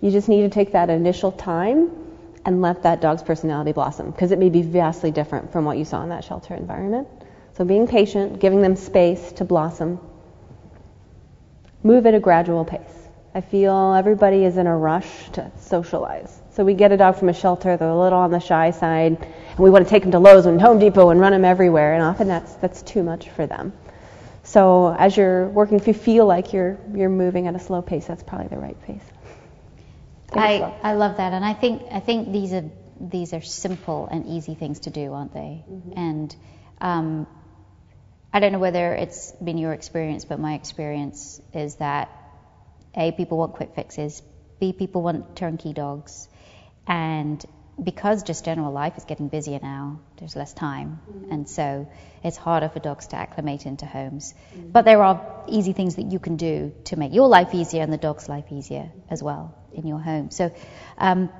you 0.00 0.10
just 0.10 0.28
need 0.28 0.42
to 0.42 0.48
take 0.48 0.72
that 0.72 0.88
initial 0.88 1.30
time 1.30 1.90
and 2.46 2.62
let 2.62 2.82
that 2.82 3.00
dog's 3.02 3.22
personality 3.22 3.72
blossom 3.72 4.10
because 4.10 4.32
it 4.32 4.38
may 4.38 4.48
be 4.48 4.62
vastly 4.62 5.10
different 5.10 5.52
from 5.52 5.64
what 5.66 5.76
you 5.76 5.84
saw 5.84 6.02
in 6.02 6.08
that 6.08 6.24
shelter 6.24 6.54
environment. 6.54 7.06
So, 7.52 7.66
being 7.66 7.86
patient, 7.86 8.40
giving 8.40 8.62
them 8.62 8.74
space 8.74 9.32
to 9.32 9.44
blossom, 9.44 10.00
move 11.82 12.06
at 12.06 12.14
a 12.14 12.20
gradual 12.20 12.64
pace. 12.64 12.80
I 13.34 13.40
feel 13.40 13.94
everybody 13.94 14.44
is 14.44 14.56
in 14.56 14.66
a 14.66 14.76
rush 14.76 15.30
to 15.32 15.50
socialize. 15.58 16.38
So 16.50 16.64
we 16.64 16.74
get 16.74 16.92
a 16.92 16.98
dog 16.98 17.16
from 17.16 17.30
a 17.30 17.32
shelter, 17.32 17.76
they're 17.76 17.88
a 17.88 17.98
little 17.98 18.18
on 18.18 18.30
the 18.30 18.40
shy 18.40 18.72
side, 18.72 19.16
and 19.22 19.58
we 19.58 19.70
want 19.70 19.86
to 19.86 19.90
take 19.90 20.02
them 20.02 20.12
to 20.12 20.18
Lowe's 20.18 20.44
and 20.44 20.60
Home 20.60 20.78
Depot 20.78 21.08
and 21.08 21.18
run 21.18 21.32
them 21.32 21.44
everywhere, 21.44 21.94
and 21.94 22.02
often 22.02 22.28
that's 22.28 22.54
that's 22.56 22.82
too 22.82 23.02
much 23.02 23.30
for 23.30 23.46
them. 23.46 23.72
So 24.42 24.94
as 24.98 25.16
you're 25.16 25.48
working, 25.48 25.78
if 25.78 25.86
you 25.86 25.94
feel 25.94 26.26
like 26.26 26.52
you're 26.52 26.78
you're 26.94 27.08
moving 27.08 27.46
at 27.46 27.54
a 27.54 27.58
slow 27.58 27.80
pace, 27.80 28.06
that's 28.06 28.22
probably 28.22 28.48
the 28.48 28.58
right 28.58 28.80
pace. 28.82 29.04
I 30.34 30.74
I 30.82 30.92
love 30.92 31.16
that, 31.16 31.32
and 31.32 31.44
I 31.44 31.54
think 31.54 31.82
I 31.90 32.00
think 32.00 32.32
these 32.32 32.52
are 32.52 32.70
these 33.00 33.32
are 33.32 33.40
simple 33.40 34.08
and 34.10 34.26
easy 34.26 34.54
things 34.54 34.80
to 34.80 34.90
do, 34.90 35.12
aren't 35.14 35.32
they? 35.32 35.64
Mm-hmm. 35.70 35.98
And 35.98 36.36
um, 36.80 37.26
I 38.32 38.40
don't 38.40 38.52
know 38.52 38.58
whether 38.58 38.94
it's 38.94 39.32
been 39.32 39.58
your 39.58 39.72
experience, 39.72 40.24
but 40.24 40.40
my 40.40 40.54
experience 40.54 41.40
is 41.52 41.76
that 41.76 42.10
a, 42.94 43.12
people 43.12 43.38
want 43.38 43.54
quick 43.54 43.74
fixes. 43.74 44.22
B, 44.58 44.72
people 44.72 45.02
want 45.02 45.36
turnkey 45.36 45.72
dogs. 45.72 46.28
And 46.86 47.44
because 47.82 48.22
just 48.22 48.44
general 48.44 48.72
life 48.72 48.96
is 48.96 49.04
getting 49.04 49.28
busier 49.28 49.58
now, 49.62 50.00
there's 50.18 50.36
less 50.36 50.52
time, 50.52 51.00
and 51.30 51.48
so 51.48 51.88
it's 52.22 52.36
harder 52.36 52.68
for 52.68 52.80
dogs 52.80 53.08
to 53.08 53.16
acclimate 53.16 53.66
into 53.66 53.86
homes. 53.86 54.34
But 54.54 54.84
there 54.84 55.02
are 55.02 55.44
easy 55.48 55.72
things 55.72 55.96
that 55.96 56.12
you 56.12 56.18
can 56.18 56.36
do 56.36 56.72
to 56.84 56.96
make 56.96 57.12
your 57.12 57.28
life 57.28 57.54
easier 57.54 57.82
and 57.82 57.92
the 57.92 57.98
dog's 57.98 58.28
life 58.28 58.44
easier 58.50 58.90
as 59.10 59.22
well 59.22 59.54
in 59.72 59.86
your 59.86 59.98
home. 59.98 60.30
So 60.30 60.54
um, 60.98 61.30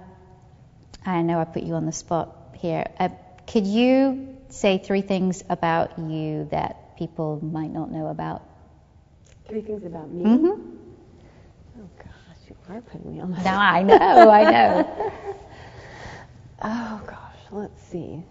I 1.05 1.23
know 1.23 1.39
I 1.39 1.45
put 1.45 1.63
you 1.63 1.75
on 1.75 1.87
the 1.87 1.93
spot 1.93 2.37
here. 2.57 2.87
Uh, 2.99 3.11
could 3.47 3.67
you 3.67 4.39
say 4.49 4.79
three 4.79 5.03
things 5.03 5.45
about 5.49 5.99
you 5.99 6.49
that 6.51 6.82
people 7.03 7.41
might 7.43 7.73
not 7.73 7.91
know 7.91 8.07
about? 8.07 8.43
Three 9.49 9.61
things 9.62 9.85
about 9.85 10.09
me. 10.11 10.25
hmm 10.25 10.47
Oh 11.81 11.88
gosh, 11.99 12.41
you 12.49 12.57
are 12.69 12.81
putting 12.81 13.12
me 13.12 13.21
on 13.21 13.33
the 13.33 13.38
No, 13.43 13.51
I 13.51 13.83
know, 13.83 14.31
I 14.41 14.43
know. 14.55 15.15
Oh 16.65 17.03
gosh, 17.09 17.41
let's 17.51 17.83
see. 17.91 18.23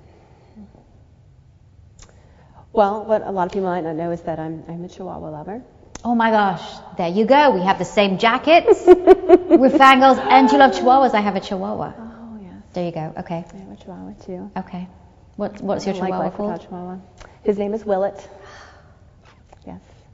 Well, 2.72 3.04
what 3.04 3.22
a 3.28 3.32
lot 3.32 3.48
of 3.48 3.52
people 3.52 3.68
might 3.68 3.84
not 3.84 3.98
know 3.98 4.12
is 4.12 4.22
that 4.22 4.40
I'm 4.40 4.64
I'm 4.70 4.86
a 4.86 4.88
Chihuahua 4.88 5.30
lover. 5.30 5.62
Oh 6.06 6.16
my 6.16 6.30
gosh, 6.32 6.64
there 6.98 7.10
you 7.10 7.26
go. 7.26 7.42
We 7.52 7.60
have 7.70 7.78
the 7.78 7.90
same 8.00 8.18
jackets. 8.20 8.84
We're 8.88 9.76
fangirls, 9.84 10.18
and 10.38 10.50
you 10.50 10.58
love 10.58 10.72
Chihuahuas. 10.72 11.14
I 11.14 11.20
have 11.20 11.36
a 11.36 11.42
Chihuahua. 11.42 11.94
Oh 12.00 12.40
yes, 12.42 12.54
There 12.74 12.86
you 12.86 12.94
go. 12.94 13.14
Okay, 13.24 13.44
I 13.54 13.58
have 13.58 13.72
a 13.72 13.76
Chihuahua 13.84 14.14
too. 14.26 14.50
okay. 14.64 14.88
What, 15.36 15.60
what's 15.62 15.86
your 15.86 15.96
like 15.96 16.14
Chihuahua 16.14 16.30
called? 16.38 16.62
Chihuahua. 16.62 16.98
His 17.44 17.58
name 17.58 17.74
is 17.74 17.84
Willet. 17.86 18.30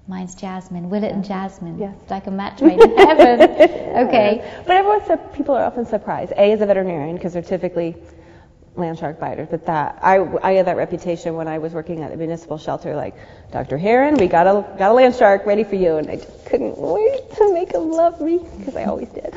Mine's 0.08 0.36
Jasmine. 0.36 0.90
Willet 0.90 1.12
and 1.12 1.24
Jasmine. 1.26 1.80
Yes. 1.80 1.96
It's 2.02 2.12
like 2.12 2.28
a 2.28 2.32
match 2.32 2.62
made 2.62 2.80
in 2.82 2.98
heaven. 2.98 3.74
Okay. 3.98 4.62
But 4.68 4.76
everyone 4.78 5.18
people 5.34 5.56
are 5.56 5.64
often 5.66 5.86
surprised. 5.88 6.32
A 6.38 6.52
is 6.52 6.62
a 6.62 6.66
veterinarian 6.68 7.16
because 7.16 7.34
they're 7.34 7.42
typically 7.42 7.96
land 8.76 9.00
shark 9.00 9.20
biters. 9.20 9.48
But 9.50 9.66
that 9.66 10.00
I, 10.04 10.20
I 10.44 10.52
had 10.54 10.68
that 10.68 10.78
reputation 10.78 11.34
when 11.36 11.48
I 11.48 11.58
was 11.58 11.74
working 11.74 12.04
at 12.04 12.12
the 12.12 12.18
municipal 12.18 12.60
shelter. 12.60 12.96
Like 12.96 13.16
Dr. 13.52 13.78
Herron, 13.78 14.16
we 14.16 14.28
got 14.28 14.46
a 14.46 14.78
got 14.78 14.92
a 14.92 14.94
land 14.94 15.16
shark 15.16 15.48
ready 15.48 15.64
for 15.64 15.76
you, 15.76 15.96
and 15.98 16.10
I 16.12 16.18
just 16.18 16.46
couldn't 16.46 16.78
wait 16.78 17.32
to 17.38 17.54
make 17.54 17.70
them 17.72 17.92
love 17.92 18.22
me 18.22 18.38
because 18.60 18.76
I 18.76 18.84
always 18.86 19.10
did. 19.10 19.34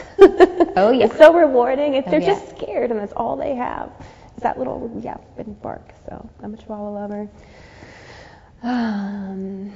Oh, 0.76 0.90
yeah. 0.92 1.06
It's 1.06 1.16
so 1.16 1.32
rewarding. 1.32 1.94
It's, 1.94 2.06
Oh, 2.06 2.10
they're 2.10 2.20
yeah. 2.20 2.26
just 2.26 2.50
scared, 2.50 2.90
and 2.90 3.00
that's 3.00 3.14
all 3.14 3.36
they 3.36 3.54
have. 3.54 3.90
Is 4.36 4.42
that 4.42 4.58
little 4.58 4.90
yap 5.02 5.22
and 5.38 5.60
bark. 5.62 5.88
So 6.06 6.28
I'm 6.42 6.52
a 6.52 6.56
Chihuahua 6.58 6.90
lover. 6.90 7.28
Um, 8.62 9.72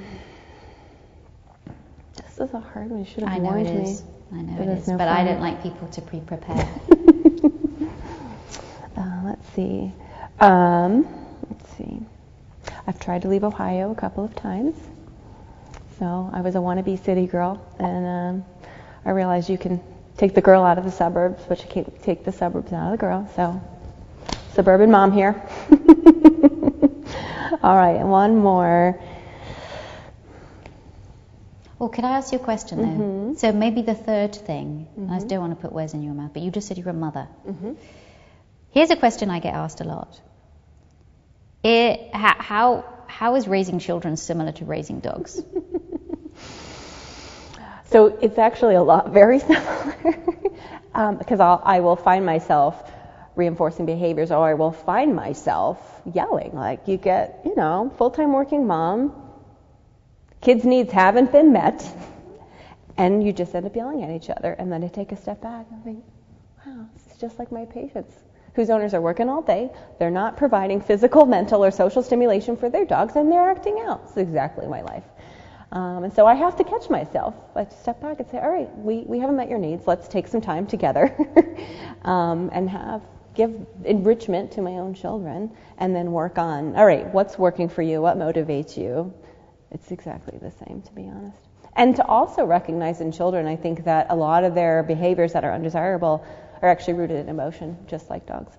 this 2.17 2.39
is 2.49 2.55
a 2.55 2.61
hard 2.61 2.91
one. 2.91 3.01
You 3.01 3.05
should 3.07 3.23
have 3.25 3.33
I 3.33 3.39
know 3.39 3.55
it 3.57 3.65
me. 3.65 3.83
is. 3.83 4.03
I 4.33 4.43
know 4.43 4.57
But 4.59 4.69
it's 4.69 4.87
no 4.89 4.99
but 4.99 5.09
I 5.09 5.17
fun. 5.17 5.27
don't 5.27 5.41
like 5.41 5.63
people 5.63 5.89
to 5.89 6.01
pre-prepare. 6.03 6.69
Uh, 8.97 9.21
let's 9.25 9.49
see. 9.55 9.93
Um, 10.41 11.05
let's 11.51 11.69
see. 11.77 12.01
I've 12.87 13.01
tried 13.01 13.23
to 13.23 13.29
leave 13.29 13.43
Ohio 13.43 13.91
a 13.91 13.95
couple 13.95 14.25
of 14.25 14.35
times. 14.37 14.77
So 15.99 16.31
I 16.33 16.41
was 16.43 16.55
a 16.55 16.59
wannabe 16.59 17.03
city 17.05 17.27
girl, 17.27 17.61
and 17.79 18.07
um, 18.07 18.45
I 19.05 19.11
realized 19.11 19.51
you 19.51 19.59
can 19.59 19.81
take 20.17 20.35
the 20.35 20.41
girl 20.41 20.63
out 20.63 20.79
of 20.79 20.85
the 20.85 20.93
suburbs, 20.93 21.43
but 21.49 21.61
you 21.63 21.69
can't 21.69 22.03
take 22.03 22.25
the 22.25 22.31
suburbs 22.33 22.73
out 22.73 22.87
of 22.87 22.93
the 22.93 22.99
girl. 22.99 23.29
So, 23.35 23.61
suburban 24.53 24.91
mom 24.93 25.11
here. 25.13 25.35
All 27.63 27.77
right, 27.77 28.01
one 28.05 28.37
more. 28.37 29.01
Well, 31.79 31.89
can 31.89 32.05
I 32.05 32.19
ask 32.19 32.33
you 32.33 32.39
a 32.39 32.43
question 32.43 32.79
though? 32.79 33.05
Mm-hmm. 33.05 33.35
So 33.35 33.53
maybe 33.53 33.83
the 33.83 33.95
third 33.95 34.35
thing. 34.35 34.89
and 34.97 35.11
I 35.11 35.19
don't 35.19 35.41
want 35.41 35.57
to 35.57 35.61
put 35.61 35.73
words 35.73 35.95
in 35.95 36.03
your 36.03 36.15
mouth, 36.15 36.33
but 36.33 36.43
you 36.43 36.51
just 36.51 36.69
said 36.69 36.79
you're 36.79 36.89
a 36.89 36.93
mother. 36.93 37.29
Mm-hmm. 37.47 37.73
Here's 38.71 38.91
a 38.91 38.97
question 38.97 39.31
I 39.31 39.41
get 39.41 39.55
asked 39.55 39.81
a 39.81 39.85
lot. 39.85 40.21
It, 41.63 42.15
how, 42.15 42.35
how 42.39 42.85
how 43.07 43.35
is 43.37 43.47
raising 43.47 43.79
children 43.79 44.17
similar 44.17 44.53
to 44.53 44.65
raising 44.65 45.01
dogs? 45.01 45.41
So 47.95 48.07
it's 48.07 48.39
actually 48.39 48.75
a 48.75 48.83
lot 48.83 49.13
very 49.13 49.39
similar 49.49 49.95
um, 50.97 51.17
because 51.17 51.39
I'll, 51.39 51.63
I 51.65 51.79
will 51.79 51.95
find 51.95 52.27
myself 52.27 52.91
reinforcing 53.37 53.87
behaviors 53.87 54.33
or 54.33 54.45
I 54.45 54.55
will 54.55 54.73
find 54.73 55.15
myself 55.15 55.79
yelling. 56.13 56.57
Like 56.57 56.89
you 56.89 56.97
get, 56.97 57.43
you 57.45 57.55
know, 57.55 57.93
full-time 57.97 58.33
working 58.33 58.67
mom, 58.67 59.13
kids' 60.45 60.65
needs 60.65 60.93
haven't 60.93 61.33
been 61.33 61.53
met, 61.53 61.85
and 62.97 63.25
you 63.25 63.33
just 63.33 63.55
end 63.55 63.67
up 63.67 63.75
yelling 63.75 64.05
at 64.05 64.11
each 64.11 64.31
other. 64.31 64.53
And 64.53 64.71
then 64.71 64.85
I 64.85 64.89
take 64.89 65.11
a 65.11 65.17
step 65.17 65.41
back 65.41 65.67
and 65.73 65.83
think, 65.83 66.05
wow, 66.65 66.87
it's 66.95 67.19
just 67.19 67.39
like 67.39 67.51
my 67.51 67.65
patients 67.65 68.15
whose 68.55 68.71
owners 68.71 68.95
are 68.95 69.01
working 69.01 69.29
all 69.29 69.43
day. 69.43 69.71
They're 69.99 70.11
not 70.11 70.37
providing 70.37 70.81
physical, 70.81 71.27
mental, 71.27 71.65
or 71.65 71.71
social 71.71 72.03
stimulation 72.03 72.57
for 72.57 72.71
their 72.71 72.85
dogs, 72.85 73.17
and 73.17 73.33
they're 73.33 73.51
acting 73.51 73.81
out. 73.81 74.03
It's 74.05 74.17
exactly 74.17 74.67
my 74.69 74.83
life. 74.83 75.05
Um, 75.73 76.05
and 76.05 76.13
so 76.13 76.25
I 76.25 76.35
have 76.35 76.57
to 76.57 76.65
catch 76.65 76.89
myself. 76.89 77.35
I 77.57 77.65
step 77.65 78.01
back 78.01 78.21
and 78.21 78.31
say, 78.31 78.39
all 78.39 78.51
right, 78.51 78.73
we, 78.77 79.01
we 79.07 79.19
haven't 79.19 79.37
met 79.37 79.49
your 79.49 79.59
needs. 79.59 79.89
Let's 79.89 80.07
take 80.07 80.29
some 80.29 80.41
time 80.41 80.67
together 80.67 81.17
um, 82.03 82.51
and 82.53 82.71
have 82.71 83.03
give 83.35 83.67
enrichment 83.85 84.53
to 84.53 84.63
my 84.63 84.73
own 84.73 84.95
children 84.95 85.51
and 85.79 85.97
then 85.97 86.13
work 86.13 86.39
on, 86.39 86.77
all 86.77 86.87
right, 86.87 87.13
what's 87.13 87.37
working 87.37 87.69
for 87.69 87.83
you? 87.83 88.01
What 88.01 88.17
motivates 88.17 88.77
you? 88.77 89.13
It's 89.75 89.91
exactly 89.91 90.39
the 90.39 90.53
same, 90.53 90.83
to 90.83 90.93
be 90.93 91.09
honest. 91.09 91.37
And 91.77 91.97
to 91.97 92.07
also 92.07 92.45
recognize 92.45 93.01
in 93.01 93.11
children, 93.11 93.47
I 93.47 93.57
think 93.57 93.85
that 93.85 94.07
a 94.09 94.15
lot 94.15 94.45
of 94.45 94.55
their 94.55 94.85
behaviors 94.85 95.33
that 95.33 95.45
are 95.45 95.53
undesirable 95.53 96.25
are 96.63 96.69
actually 96.69 96.95
rooted 96.95 97.19
in 97.19 97.29
emotion, 97.29 97.77
just 97.89 98.09
like 98.09 98.25
dogs. 98.25 98.57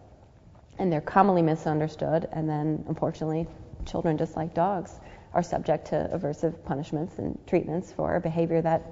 And 0.77 0.91
they're 0.91 0.99
commonly 0.99 1.41
misunderstood, 1.41 2.27
and 2.33 2.49
then 2.49 2.83
unfortunately, 2.89 3.47
children, 3.85 4.17
just 4.17 4.35
like 4.35 4.53
dogs, 4.53 4.99
are 5.33 5.41
subject 5.41 5.87
to 5.87 6.09
aversive 6.13 6.53
punishments 6.65 7.17
and 7.17 7.39
treatments 7.47 7.93
for 7.93 8.19
behavior 8.19 8.61
that 8.61 8.83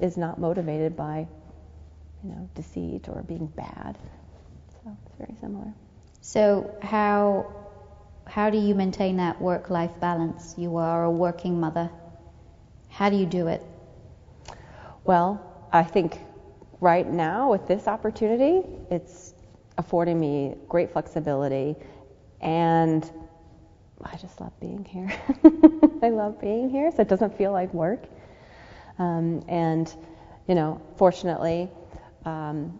is 0.00 0.16
not 0.16 0.38
motivated 0.38 0.96
by, 0.96 1.26
you 2.24 2.30
know, 2.30 2.48
deceit 2.54 3.08
or 3.08 3.22
being 3.22 3.46
bad. 3.46 3.98
So 4.82 4.96
it's 5.04 5.16
very 5.18 5.34
similar. 5.40 5.74
So 6.22 6.74
how 6.80 7.52
how 8.26 8.50
do 8.50 8.58
you 8.58 8.74
maintain 8.74 9.16
that 9.18 9.40
work-life 9.40 9.98
balance? 10.00 10.54
You 10.56 10.76
are 10.76 11.04
a 11.04 11.10
working 11.10 11.58
mother. 11.60 11.90
How 12.88 13.08
do 13.08 13.16
you 13.16 13.26
do 13.26 13.46
it? 13.46 13.62
Well, 15.04 15.40
I 15.72 15.82
think 15.84 16.20
right 16.80 17.06
now 17.06 17.50
with 17.50 17.66
this 17.66 17.86
opportunity, 17.86 18.66
it's 18.90 19.34
affording 19.78 20.18
me 20.18 20.56
great 20.68 20.92
flexibility 20.92 21.76
and 22.40 23.10
I 24.02 24.16
just 24.16 24.40
love 24.40 24.52
being 24.60 24.84
here. 24.84 25.10
I 26.02 26.10
love 26.10 26.40
being 26.40 26.68
here, 26.68 26.90
so 26.90 27.02
it 27.02 27.08
doesn't 27.08 27.36
feel 27.36 27.52
like 27.52 27.72
work. 27.72 28.04
Um, 28.98 29.42
and, 29.48 29.92
you 30.46 30.54
know, 30.54 30.80
fortunately, 30.96 31.70
um, 32.24 32.78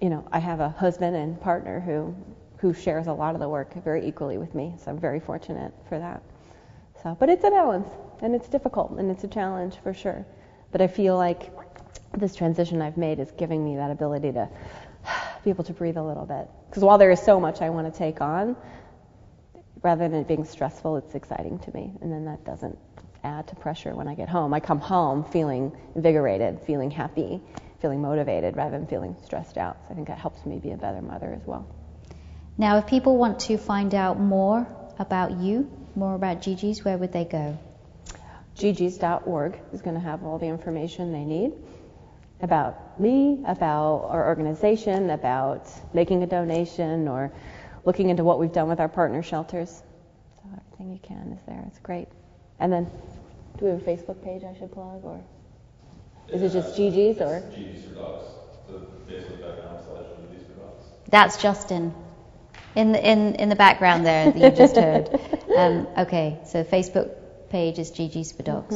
you 0.00 0.10
know, 0.10 0.26
I 0.32 0.40
have 0.40 0.60
a 0.60 0.68
husband 0.68 1.14
and 1.14 1.40
partner 1.40 1.80
who 1.80 2.14
who 2.62 2.72
shares 2.72 3.08
a 3.08 3.12
lot 3.12 3.34
of 3.34 3.40
the 3.40 3.48
work 3.48 3.74
very 3.82 4.06
equally 4.06 4.38
with 4.38 4.54
me, 4.54 4.72
so 4.78 4.92
I'm 4.92 4.98
very 4.98 5.18
fortunate 5.18 5.74
for 5.88 5.98
that. 5.98 6.22
So, 7.02 7.16
but 7.18 7.28
it's 7.28 7.42
a 7.42 7.50
balance, 7.50 7.88
and 8.20 8.36
it's 8.36 8.48
difficult, 8.48 8.92
and 8.92 9.10
it's 9.10 9.24
a 9.24 9.28
challenge 9.28 9.78
for 9.82 9.92
sure. 9.92 10.24
But 10.70 10.80
I 10.80 10.86
feel 10.86 11.16
like 11.16 11.50
this 12.16 12.36
transition 12.36 12.80
I've 12.80 12.96
made 12.96 13.18
is 13.18 13.32
giving 13.32 13.64
me 13.64 13.74
that 13.74 13.90
ability 13.90 14.30
to 14.34 14.48
be 15.44 15.50
able 15.50 15.64
to 15.64 15.72
breathe 15.72 15.96
a 15.96 16.02
little 16.04 16.24
bit. 16.24 16.48
Because 16.70 16.84
while 16.84 16.98
there 16.98 17.10
is 17.10 17.20
so 17.20 17.40
much 17.40 17.62
I 17.62 17.68
want 17.68 17.92
to 17.92 17.98
take 17.98 18.20
on, 18.20 18.54
rather 19.82 20.08
than 20.08 20.20
it 20.20 20.28
being 20.28 20.44
stressful, 20.44 20.98
it's 20.98 21.16
exciting 21.16 21.58
to 21.58 21.74
me, 21.74 21.92
and 22.00 22.12
then 22.12 22.24
that 22.26 22.44
doesn't 22.44 22.78
add 23.24 23.48
to 23.48 23.56
pressure 23.56 23.92
when 23.96 24.06
I 24.06 24.14
get 24.14 24.28
home. 24.28 24.54
I 24.54 24.60
come 24.60 24.78
home 24.78 25.24
feeling 25.24 25.76
invigorated, 25.96 26.60
feeling 26.60 26.92
happy, 26.92 27.42
feeling 27.80 28.00
motivated, 28.00 28.54
rather 28.56 28.78
than 28.78 28.86
feeling 28.86 29.16
stressed 29.24 29.58
out. 29.58 29.78
So 29.82 29.90
I 29.90 29.94
think 29.94 30.06
that 30.06 30.18
helps 30.18 30.46
me 30.46 30.60
be 30.60 30.70
a 30.70 30.76
better 30.76 31.02
mother 31.02 31.36
as 31.36 31.44
well. 31.44 31.66
Now, 32.58 32.78
if 32.78 32.86
people 32.86 33.16
want 33.16 33.40
to 33.40 33.56
find 33.56 33.94
out 33.94 34.20
more 34.20 34.66
about 34.98 35.32
you, 35.32 35.70
more 35.94 36.14
about 36.14 36.42
Gigi's, 36.42 36.84
where 36.84 36.98
would 36.98 37.12
they 37.12 37.24
go? 37.24 37.58
gigis.org 38.56 39.58
is 39.72 39.82
going 39.82 39.94
to 39.94 40.00
have 40.00 40.24
all 40.24 40.38
the 40.38 40.46
information 40.46 41.12
they 41.12 41.24
need 41.24 41.52
about 42.40 43.00
me, 43.00 43.42
about 43.46 44.08
our 44.10 44.26
organization, 44.26 45.10
about 45.10 45.68
making 45.94 46.22
a 46.22 46.26
donation, 46.26 47.08
or 47.08 47.32
looking 47.84 48.10
into 48.10 48.24
what 48.24 48.38
we've 48.38 48.52
done 48.52 48.68
with 48.68 48.80
our 48.80 48.88
partner 48.88 49.22
shelters. 49.22 49.82
So 50.42 50.48
everything 50.52 50.92
you 50.92 50.98
can 51.02 51.32
is 51.32 51.40
there. 51.46 51.64
It's 51.68 51.78
great. 51.78 52.08
And 52.58 52.72
then, 52.72 52.90
do 53.58 53.64
we 53.64 53.70
have 53.70 53.80
a 53.80 53.84
Facebook 53.84 54.22
page 54.22 54.42
I 54.44 54.58
should 54.58 54.72
plug, 54.72 55.04
or 55.04 55.20
is 56.32 56.42
it 56.42 56.50
just 56.50 56.76
Gigi's 56.76 57.20
or? 57.20 57.40
Gigi's 57.54 57.84
for 57.84 57.94
Dogs. 57.94 58.24
So 58.66 58.86
facebook.com 59.08 59.84
slash 59.84 60.06
Gigi's 60.20 60.46
for 60.46 60.60
Dogs. 60.60 60.86
That's 61.08 61.40
Justin. 61.40 61.94
In 62.74 62.92
the, 62.92 63.10
in, 63.10 63.34
in 63.34 63.48
the 63.50 63.56
background 63.56 64.06
there 64.06 64.32
that 64.32 64.40
you 64.40 64.50
just 64.56 64.76
heard. 64.76 65.08
Um, 65.56 65.86
okay, 65.98 66.38
so 66.46 66.64
Facebook 66.64 67.10
page 67.50 67.78
is 67.78 67.90
Gigi's 67.90 68.32
for 68.32 68.42
Dogs. 68.42 68.74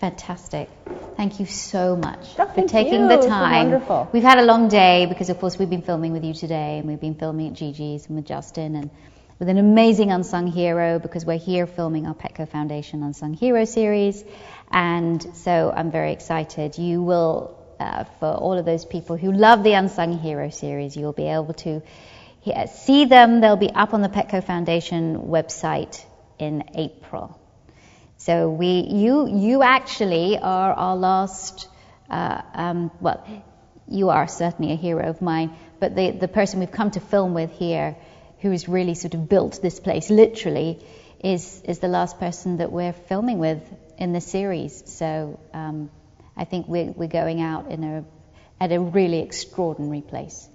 Fantastic. 0.00 0.68
Thank 1.16 1.40
you 1.40 1.46
so 1.46 1.96
much 1.96 2.26
Oh, 2.38 2.46
for 2.46 2.66
taking 2.66 3.02
you. 3.02 3.08
the 3.08 3.26
time. 3.26 3.70
wonderful. 3.70 4.08
We've 4.12 4.22
had 4.24 4.38
a 4.38 4.42
long 4.44 4.68
day 4.68 5.06
because, 5.06 5.30
of 5.30 5.38
course, 5.38 5.58
we've 5.58 5.70
been 5.70 5.82
filming 5.82 6.12
with 6.12 6.24
you 6.24 6.34
today, 6.34 6.78
and 6.78 6.88
we've 6.88 7.00
been 7.00 7.14
filming 7.14 7.48
at 7.48 7.54
Gigi's 7.54 8.06
and 8.06 8.16
with 8.16 8.26
Justin, 8.26 8.74
and 8.76 8.90
with 9.38 9.48
an 9.48 9.58
amazing 9.58 10.10
unsung 10.10 10.48
hero 10.48 10.98
because 10.98 11.24
we're 11.24 11.38
here 11.38 11.66
filming 11.66 12.06
our 12.06 12.14
Petco 12.14 12.48
Foundation 12.48 13.02
Unsung 13.02 13.34
Hero 13.34 13.64
series, 13.64 14.22
and 14.70 15.24
so 15.36 15.72
I'm 15.74 15.90
very 15.90 16.12
excited. 16.12 16.76
You 16.78 17.02
will, 17.02 17.56
uh, 17.80 18.04
for 18.20 18.32
all 18.32 18.58
of 18.58 18.64
those 18.64 18.84
people 18.84 19.16
who 19.16 19.32
love 19.32 19.62
the 19.64 19.72
Unsung 19.72 20.18
Hero 20.18 20.50
series, 20.50 20.96
you'll 20.96 21.12
be 21.12 21.26
able 21.28 21.54
to 21.54 21.80
he- 22.44 22.66
see 22.66 23.04
them. 23.06 23.40
They'll 23.40 23.64
be 23.68 23.70
up 23.70 23.94
on 23.94 24.02
the 24.02 24.08
Petco 24.08 24.44
Foundation 24.44 25.02
website 25.36 26.04
in 26.38 26.64
April. 26.74 27.38
So 28.16 28.50
we, 28.50 28.86
you, 28.88 29.28
you 29.28 29.62
actually 29.62 30.38
are 30.38 30.72
our 30.72 30.96
last. 30.96 31.68
Uh, 32.08 32.42
um, 32.54 32.90
well, 33.00 33.24
you 33.88 34.10
are 34.10 34.28
certainly 34.28 34.72
a 34.72 34.76
hero 34.76 35.08
of 35.08 35.20
mine, 35.20 35.56
but 35.80 35.94
the 35.94 36.10
the 36.10 36.28
person 36.28 36.60
we've 36.60 36.70
come 36.70 36.90
to 36.92 37.00
film 37.00 37.34
with 37.34 37.50
here, 37.52 37.96
who 38.40 38.50
has 38.50 38.68
really 38.68 38.94
sort 38.94 39.14
of 39.14 39.28
built 39.28 39.60
this 39.62 39.80
place, 39.80 40.10
literally, 40.10 40.78
is 41.22 41.62
is 41.64 41.78
the 41.80 41.88
last 41.88 42.18
person 42.18 42.58
that 42.58 42.72
we're 42.72 42.92
filming 42.92 43.38
with 43.38 43.62
in 43.98 44.12
the 44.12 44.20
series. 44.20 44.82
So 44.86 45.38
um, 45.52 45.90
I 46.36 46.44
think 46.44 46.68
we're 46.68 46.92
we're 46.92 47.08
going 47.08 47.40
out 47.40 47.70
in 47.70 47.84
a 47.84 48.04
at 48.60 48.72
a 48.72 48.80
really 48.80 49.20
extraordinary 49.20 50.02
place, 50.02 50.48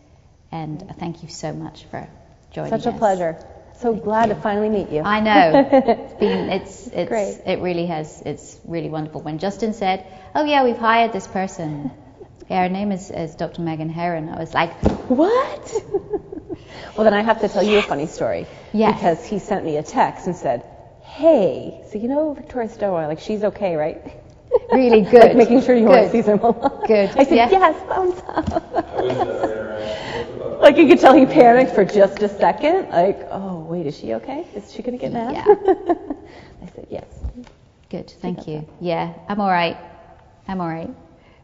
and 0.52 0.96
thank 1.00 1.24
you 1.24 1.30
so 1.30 1.54
much 1.54 1.86
for 1.92 2.08
joining 2.52 2.74
us. 2.74 2.84
Such 2.84 2.94
a 2.94 2.98
pleasure. 2.98 3.38
So 3.80 3.94
glad 3.94 4.28
to 4.28 4.36
finally 4.36 4.70
meet 4.70 4.90
you. 4.90 5.02
I 5.04 5.20
know. 5.22 5.70
It's 5.72 6.14
been 6.16 6.50
it's 6.50 6.88
it's 6.88 7.10
Great. 7.10 7.42
it 7.46 7.60
really 7.62 7.86
has 7.86 8.22
it's 8.26 8.60
really 8.66 8.90
wonderful. 8.90 9.22
When 9.22 9.38
Justin 9.40 9.74
said, 9.74 10.06
"Oh 10.36 10.44
yeah, 10.44 10.64
we've 10.66 10.78
hired 10.78 11.14
this 11.14 11.28
person," 11.28 11.92
yeah, 12.50 12.64
her 12.64 12.70
name 12.70 12.92
is, 12.92 13.10
is 13.10 13.36
Dr. 13.36 13.62
Meghan 13.62 13.90
Herron. 13.90 14.28
I 14.30 14.38
was 14.40 14.54
like, 14.54 14.74
What? 15.08 15.74
well, 16.96 17.06
then 17.06 17.14
I 17.14 17.22
have 17.22 17.40
to 17.42 17.48
tell 17.48 17.64
you 17.64 17.78
a 17.78 17.82
funny 17.82 18.08
story. 18.08 18.48
Yes. 18.74 18.96
Because 18.96 19.26
he 19.26 19.40
sent 19.40 19.64
me 19.64 19.78
a 19.78 19.84
text 19.84 20.28
and 20.28 20.36
said, 20.36 20.66
"Hey, 21.04 21.82
so 21.90 21.98
you 22.00 22.10
know 22.10 22.34
Victoria 22.34 22.68
Stilwell? 22.70 23.08
Like 23.08 23.20
she's 23.20 23.44
okay, 23.46 23.76
right?" 23.78 24.02
Really 24.74 25.04
like 25.04 25.12
good. 25.12 25.36
making 25.38 25.62
sure 25.62 25.76
you 25.76 25.86
Good. 25.86 25.92
weren't 25.92 26.12
season 26.12 26.40
along. 26.40 26.84
Good. 26.88 27.12
I 27.16 27.24
said, 27.24 27.36
Yeah. 27.36 27.50
"Yes, 27.50 27.76
thumbs 27.88 28.22
up." 28.28 30.06
I 30.70 30.72
was 30.72 30.78
there. 30.78 30.86
like 30.86 30.90
you 30.90 30.96
could 30.96 31.02
tell 31.02 31.14
he 31.16 31.26
panicked 31.26 31.76
for 31.76 31.86
just 31.86 32.22
a 32.22 32.30
second. 32.30 32.90
Like, 32.90 33.28
oh 33.32 33.60
wait, 33.60 33.86
is 33.86 33.98
she 33.98 34.14
okay? 34.16 34.46
Is 34.56 34.72
she 34.74 34.82
gonna 34.82 34.98
get 34.98 35.12
mad? 35.12 35.34
Yeah. 35.34 35.46
I 36.62 36.66
said, 36.76 36.88
"Yes." 36.90 37.06
"Good, 37.90 38.10
thank 38.22 38.48
you. 38.48 38.68
Yeah, 38.80 39.14
I'm 39.28 39.42
all 39.42 39.50
right. 39.50 39.78
I'm 40.48 40.62
all 40.62 40.68
right. 40.68 40.90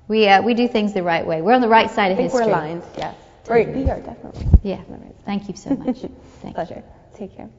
We 0.08 0.28
uh, 0.28 0.42
we 0.42 0.54
do 0.54 0.68
things 0.68 0.94
the 0.94 1.04
right 1.04 1.26
way. 1.26 1.42
We're 1.42 1.54
on 1.54 1.62
the 1.62 1.68
right 1.68 1.90
side 1.90 2.08
I 2.08 2.10
of 2.10 2.18
think 2.18 2.32
history. 2.32 2.48
we're 2.48 2.52
aligned. 2.52 2.84
Yes. 2.98 3.16
Right. 3.48 3.68
We 3.68 3.90
are 3.90 4.00
definitely. 4.00 4.48
Yeah. 4.64 4.82
Right. 4.88 5.16
Thank 5.26 5.48
you 5.50 5.56
so 5.56 5.72
much. 5.72 5.98
Thank 6.42 6.46
you. 6.46 6.52
Pleasure. 6.54 6.84
Take 7.16 7.36
care. 7.36 7.50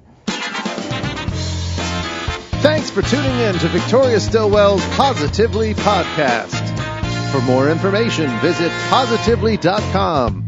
Thanks 2.63 2.91
for 2.91 3.03
tuning 3.03 3.39
in 3.41 3.59
to 3.59 3.69
Victoria 3.69 4.19
Stilwell's 4.19 4.85
Positively 4.97 5.75
podcast. 5.75 6.53
For 7.31 7.41
more 7.43 7.69
information, 7.71 8.29
visit 8.41 8.73
positively.com. 8.89 10.46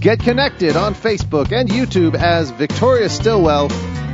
Get 0.00 0.20
connected 0.20 0.76
on 0.76 0.94
Facebook 0.94 1.50
and 1.50 1.68
YouTube 1.68 2.14
as 2.14 2.50
Victoria 2.52 3.08
Stilwell 3.08 3.64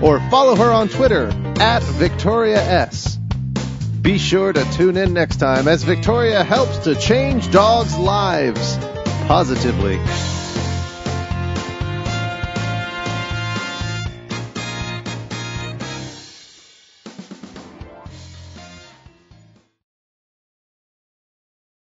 or 0.03 0.19
follow 0.31 0.57
her 0.57 0.73
on 0.73 0.89
Twitter 0.89 1.27
at 1.61 1.83
Victoria 1.83 2.57
S. 2.57 3.17
Be 4.01 4.17
sure 4.17 4.53
to 4.53 4.65
tune 4.73 4.97
in 4.97 5.13
next 5.13 5.37
time 5.37 5.69
as 5.69 5.83
Victoria 5.83 6.43
helps 6.43 6.79
to 6.79 6.95
change 6.95 7.51
dogs' 7.51 7.99
lives 7.99 8.79
positively. 9.27 10.01